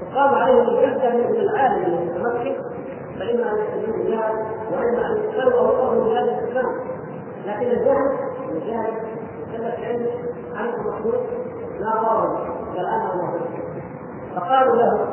تقام 0.00 0.34
عليهم 0.34 0.68
الحجه 0.68 1.16
من 1.16 1.36
العالم 1.36 1.84
المتمكن 1.84 2.56
فاما 3.18 3.52
أن 3.52 3.58
يسلموا 3.58 3.96
الجهل 3.96 4.34
وإما 4.72 5.06
أن 5.06 5.16
يقبلوا 5.16 5.60
اوصافهم 5.60 6.04
بهذا 6.04 6.38
الإسلام. 6.38 6.74
لكن 7.46 7.66
الجهل 7.66 8.18
الجهل 8.50 8.92
يكلف 9.52 9.84
علم 9.84 10.06
عن 10.54 10.68
المخلوق 10.68 11.22
لا 11.80 12.02
ضرر 12.02 12.52
بل 12.74 12.86
مخلوق 13.16 13.48
فقالوا 14.36 14.76
له 14.76 15.06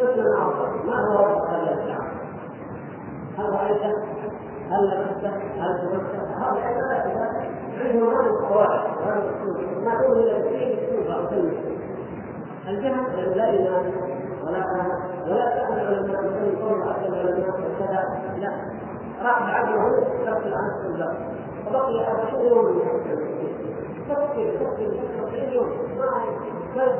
قسم 0.00 0.26
اخر 0.36 0.86
ما 0.86 1.08
هو 1.08 1.26
رب 1.26 1.42
هذا؟ 1.48 1.98
هل 3.38 3.50
رايت؟ 3.50 3.82
هل 4.70 4.86
لبست؟ 4.86 5.26
هل 5.58 5.78
تمست؟ 5.80 6.14
هؤلاء 6.38 6.74
عندهم 7.80 8.08
هذه 8.08 8.26
القواعد 8.26 8.80
وهذا 8.96 9.22
الاسلوب 9.22 9.84
ما 9.84 9.94
تؤمن 9.94 10.22
إلا 10.22 10.38
بشيء 10.38 10.88
اسلوب 10.88 11.06
أو 11.06 11.28
كلمة 11.28 11.58
الجهل 12.66 13.36
لا 13.36 13.50
إيمان 13.50 13.92
ولا 14.42 14.62
فهم 14.62 14.90
ولا 15.26 15.56
تاخذ 15.56 15.72
العلماء 15.72 16.22
مثل 16.22 16.62
قول 16.62 16.80
بعض 16.80 17.04
العلماء 17.06 17.48
وكذا 17.48 18.04
لا 18.38 18.50
راح 19.22 19.42
بعده 19.42 19.90
ترك 20.24 20.46
العنف 20.46 20.84
والبر 20.84 21.16
وبقي 21.66 22.10
40 22.32 22.46
يوم 22.46 22.78
تفكر 24.08 24.54
تفكر 24.54 24.96
تفكر 25.18 25.52
يوم 25.52 25.68
ما 26.76 26.94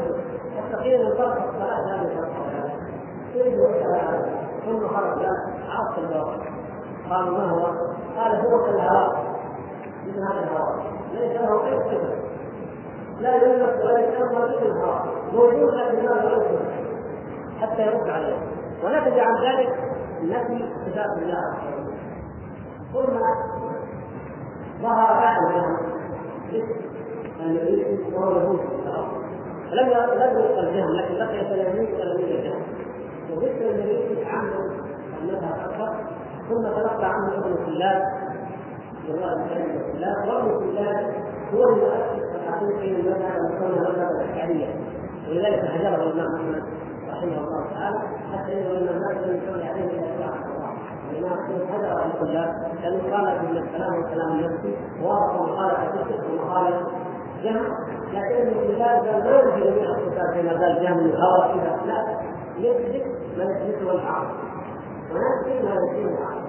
يستطيع 0.57 0.95
ان 0.95 1.07
يفرق 1.07 1.37
الصلاه 1.49 2.03
هذه 2.03 2.19
الصلاه 2.19 2.85
ثم 4.65 4.89
خرج 4.89 5.27
عرفت 5.69 5.99
الباب 5.99 6.41
قالوا 7.11 7.39
ما 7.39 7.51
هو؟ 7.51 7.67
قال 8.17 8.47
هو 8.47 8.65
كالهواء 8.65 9.25
مثل 10.07 10.23
هذا 10.23 10.41
الهواء 10.41 10.83
ليس 11.13 11.41
له 11.41 11.67
اي 11.67 11.81
صفه 11.81 12.15
لا 13.21 13.37
يلمس 13.37 13.85
ولا 13.85 13.99
يتأمل 13.99 14.57
مثل 14.57 14.67
الهواء 14.67 15.07
موجود 15.33 15.75
لكن 15.75 16.05
لا 16.05 16.23
يلمس 16.23 16.45
حتى 17.61 17.83
يرد 17.87 18.09
عليه 18.09 18.37
ونتج 18.85 19.19
عن 19.19 19.35
ذلك 19.45 19.79
نفي 20.23 20.65
صفات 20.87 21.19
الله 21.19 21.55
ثم 22.93 23.19
ظهر 24.83 25.21
بعد 25.21 25.37
الذي 27.41 27.99
وهو 28.15 28.41
يهود. 28.41 28.61
لم 29.73 29.89
لم 29.89 30.39
يلقى 30.39 30.61
الجهل 30.61 30.97
لكن 30.97 31.15
بقي 31.15 31.45
تلاميذ 31.45 31.99
تلاميذ 31.99 32.37
الجهل. 32.37 32.63
وذكر 33.31 33.71
النبي 33.71 34.25
عنه 34.25 34.55
المذهب 35.23 35.71
أكثر. 35.71 36.15
ثم 36.49 36.63
تلقى 36.63 37.05
عنه 37.05 37.39
ابن 37.39 37.57
سلال 37.67 38.03
جواب 39.09 39.39
ابن 39.51 39.81
سلال 39.93 40.29
وابن 40.29 40.77
سلال 40.77 41.15
هو 41.55 41.65
المؤسس 41.65 42.35
الحقيقي 42.35 42.89
للمذهب 42.93 43.37
المسمى 43.37 43.67
المذهب 43.67 44.11
الاشعريه 44.11 44.75
ولذلك 45.29 45.65
هجره 45.65 46.03
الإمام 46.03 46.35
أحمد 46.35 46.63
رحمه 47.09 47.39
الله 47.39 47.67
تعالى 47.75 47.99
حتى 48.33 48.53
إنه 48.53 48.71
ان 48.71 48.89
الناس 48.89 49.27
لم 49.27 49.37
يصلي 49.37 49.65
عليه 49.69 49.85
إلا 49.85 50.54
عن 51.13 52.11
الطلاب 52.11 52.55
لأنه 52.83 53.17
قال 53.17 53.43
من 53.43 53.57
الكلام 53.57 53.95
والكلام 53.95 54.33
النفسي 54.33 54.77
وافق 55.03 55.43
مقاله 55.43 55.93
فكر 55.93 56.33
ومقاله 56.33 56.87
جهل 57.43 57.67
لكن 58.13 58.83
قال 58.83 59.03
ما 59.25 59.31
يمكن 59.31 59.61
جميع 59.61 59.91
الصفات 59.91 60.35
كما 60.35 60.51
قال 60.51 60.83
جهل 60.83 60.95
من 60.95 61.11
الهوى 61.11 61.55
كذا 61.55 61.81
لا 61.87 62.19
يثبت 62.59 63.07
ما 63.39 63.45
يثبته 63.45 63.93
العقل 63.93 64.27
وينفي 65.13 65.67
ما 65.67 65.75
ينفيه 65.75 66.19
العقل 66.19 66.45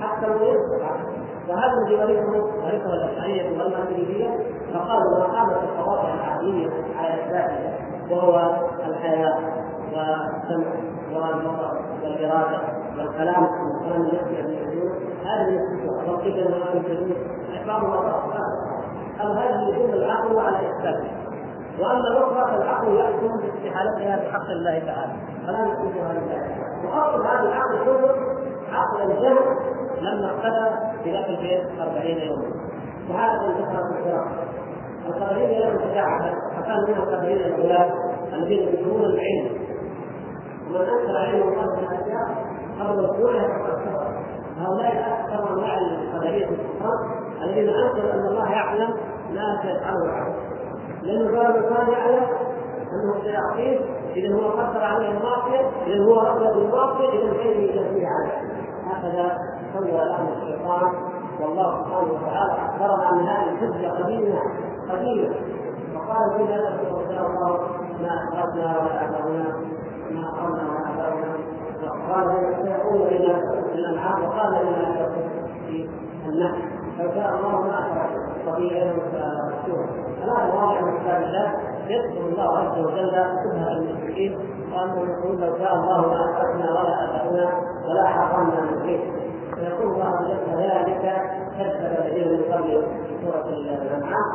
حتى 0.00 0.26
لو 0.26 0.34
يثبت 0.34 1.14
وهذا 1.48 1.72
الذي 1.72 1.94
ورثه 1.94 2.44
ورثه 2.64 2.94
الاشعريه 2.94 3.58
والماتريديه 3.58 4.30
فقالوا 4.74 5.18
ما 5.18 5.24
قامت 5.24 5.62
القواطع 5.62 6.14
العقليه 6.14 6.70
على 6.96 7.14
اثباته 7.14 7.84
وهو 8.10 8.56
الحياة 8.86 9.38
والسمع 9.92 10.72
والبصر 11.12 11.76
والإرادة. 12.02 12.58
والكلام 12.98 13.42
والكلام 13.42 14.02
الذي 14.02 14.16
يقول 14.16 14.92
هذه 15.24 15.52
يثبتها 15.52 16.12
والقدر 16.12 16.46
وما 16.46 16.70
يثبتون 16.74 17.16
بعضها 17.66 18.74
أو 19.20 19.32
هذه 19.32 19.68
يدل 19.68 19.94
العقل 19.94 20.38
على 20.38 20.56
إثباته 20.56 21.10
وأما 21.80 22.08
الاخرى 22.08 22.58
فالعقل 22.58 22.96
يحكم 22.96 23.40
باستحالتها 23.40 24.16
بحق 24.16 24.50
الله 24.50 24.78
تعالى. 24.78 25.12
فلا 25.46 25.64
نثبتها 25.64 26.12
لله 26.12 26.56
وأصل 26.84 27.26
هذا 27.26 27.48
العقل 27.48 27.84
كله 27.84 28.14
عقل 28.72 29.10
الجهل 29.10 29.38
لما 30.00 30.32
في 31.04 31.12
ذاك 31.12 31.28
البيت 31.28 31.80
40 31.80 32.06
يوما. 32.06 32.54
وهذا 33.10 33.46
انتهى 33.46 33.78
في 33.92 33.98
الفراق 33.98 34.26
القدرين 35.06 35.60
لهم 35.60 35.78
شجاعة 35.78 36.34
فكان 36.56 36.76
من 36.88 36.94
القدرين 36.96 37.36
الاولاد 37.36 37.90
الذين 38.32 38.68
يدخلون 38.68 39.04
العلم. 39.04 39.64
ومن 40.70 40.76
انكر 40.76 41.16
علم 41.16 41.42
الله 41.42 41.76
من 41.76 41.86
الاشياء 41.86 42.43
كفر 42.78 44.14
هؤلاء 44.58 45.20
أكثر 45.20 45.52
انواع 45.52 45.78
القدريه 45.78 46.48
الكفار 46.48 47.24
الذين 47.42 47.68
أنكروا 47.68 48.12
أن 48.12 48.26
الله 48.26 48.50
يعلم 48.50 48.94
ما 49.32 49.60
سيفعله 49.62 50.04
العبد 50.04 50.34
لأنه 51.02 51.38
قال 51.38 51.52
كان 51.52 51.92
يعلم 51.92 52.26
أنه 52.92 53.22
سيعصيه 53.22 53.80
اذا 54.16 54.34
هو 54.34 54.50
قدر 54.50 54.84
عليه 54.84 55.08
المعصيه 55.08 55.60
اذا 55.86 56.04
هو 56.04 56.20
رغب 56.20 56.56
بالمعصيه 56.56 57.08
اذا 57.08 57.32
كيف 57.32 57.56
يجازيه 57.56 58.06
عليه. 58.06 58.54
هكذا 58.86 59.38
سوى 59.72 59.90
لهم 59.90 60.28
الشيطان. 60.32 60.92
والله 61.40 61.84
سبحانه 61.84 62.12
وتعالى 62.12 62.52
أخبرنا 62.52 63.06
عن 63.06 63.20
هذه 63.20 63.50
الحجة 63.50 64.02
قديمة 64.02 64.38
قديمة. 64.90 65.34
وقال 65.94 66.36
في 66.36 66.52
ذلك 66.52 66.92
وشاء 66.92 67.26
الله 67.26 67.60
ما 68.02 68.28
اخرجنا 68.28 68.78
ولا 68.78 69.04
اباؤنا 69.08 69.56
ما 70.10 70.28
اخرجنا 70.28 70.62
ولا 70.70 70.90
اباؤنا 70.94 71.53
وقال 71.88 72.54
سيقول 72.62 73.02
إلى 73.02 73.32
الأنعام 73.74 74.24
وقال 74.24 74.54
إلى 74.54 75.08
في 75.66 75.88
النحل. 76.28 76.62
لو 76.98 77.10
شاء 77.14 77.34
الله 77.36 77.60
ما 77.60 77.78
اخرج 77.78 78.10
طبيعيا 78.46 78.92
ومشهورا 78.92 79.86
ثلاث 80.20 80.54
مواضع 80.54 80.80
من 80.80 80.98
كتاب 80.98 81.22
الله 81.22 81.52
يذكر 81.88 82.20
الله 82.26 82.58
عز 82.58 82.78
وجل 82.78 83.10
شبهه 83.10 83.72
المشركين 83.72 84.38
وانهم 84.72 85.10
يقولون 85.10 85.40
لو 85.40 85.58
شاء 85.58 85.74
الله 85.74 86.00
ما 86.00 86.24
اشركنا 86.24 86.70
ولا 86.70 87.04
اباؤنا 87.04 87.46
ولا 87.88 88.06
حرمنا 88.06 88.60
من 88.60 88.86
شيء. 88.86 89.12
فيقول 89.54 89.92
الله 89.94 90.10
جل 90.20 90.62
ذلك 90.62 91.04
كذب 91.58 91.82
الذين 91.98 92.28
من 92.32 92.42
قبلهم 92.52 92.82
في 92.82 93.24
سورة 93.24 93.48
الأنعام. 93.48 94.32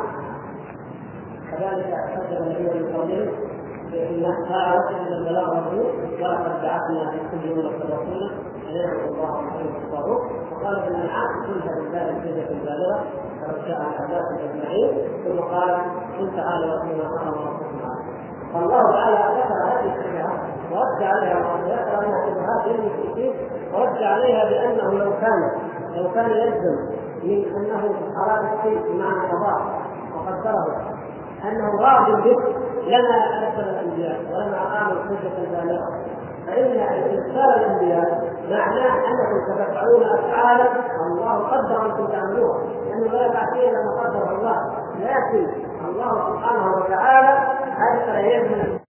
كذلك 1.50 1.94
كذب 2.14 2.42
الذين 2.42 2.82
من 2.82 2.96
قبلهم 2.96 3.49
بان 3.92 4.24
قالوا 4.48 4.90
ان 4.90 5.12
البلاغ 5.12 5.54
مطلوب 5.54 5.86
ولقد 6.20 6.62
بعثنا 6.62 7.10
في 7.10 7.18
كل 7.30 7.52
امه 7.52 7.84
رسولا 7.84 8.30
ان 8.68 8.74
يعبدوا 8.76 9.14
الله 9.14 9.36
ويحبوا 9.36 9.80
الطاغوت 9.84 10.22
وقال 10.52 10.82
في 10.82 10.88
الانعام 10.88 11.28
كلها 11.46 11.74
بالله 11.74 12.10
الحجه 12.10 12.50
البالغه 12.50 13.04
ولو 13.42 13.66
شاء 13.66 13.80
اجمعين 14.50 14.90
ثم 15.24 15.40
قال 15.40 15.74
قل 16.18 16.36
تعالى 16.36 16.66
واتلوا 16.66 17.04
ما 17.04 17.18
حرم 17.18 17.48
ربكم 17.48 17.70
فالله 18.52 18.92
تعالى 18.92 19.40
ذكر 19.40 19.54
هذه 19.66 19.96
الشبهات 19.96 20.40
ورد 20.72 21.02
عليها 21.02 21.36
وذكر 21.36 22.06
انها 22.06 22.26
شبهات 22.26 22.66
للمشركين 22.66 23.32
ورد 23.74 24.02
عليها 24.02 24.44
بانه 24.44 25.04
لو 25.04 25.12
كان 25.20 25.50
لو 25.96 26.10
كان 26.14 26.30
يلزم 26.30 26.76
من 27.22 27.44
انه 27.56 27.94
اراد 28.22 28.44
الشيء 28.44 28.92
بمعنى 28.92 29.32
قضاء 29.32 29.80
وقدره 30.14 30.99
أنه 31.44 31.80
راض 31.80 32.22
به 32.22 32.36
لما 32.86 33.16
ارسل 33.38 33.68
الأنبياء 33.70 34.20
ولما 34.32 34.56
اقام 34.58 34.92
الحجه 34.92 35.38
البالغة. 35.38 35.88
فإن 36.46 36.80
ارسال 36.80 37.50
الأنبياء 37.60 38.20
معناه 38.50 38.94
أنكم 38.94 39.38
ستفعلون 39.48 40.02
أفعالا 40.18 40.68
الله 41.06 41.38
قدر 41.48 41.86
انكم 41.86 42.06
تعملوها 42.06 42.58
لأنه 42.86 43.12
لا 43.12 43.26
يفعل 43.26 43.46
شيئا 43.54 43.70
لما 43.70 44.02
قدره 44.02 44.38
الله. 44.38 44.56
لكن 45.00 45.46
الله 45.88 46.30
سبحانه 46.30 46.76
وتعالى 46.76 47.38
ارسل 47.92 48.10
اليهم 48.10 48.79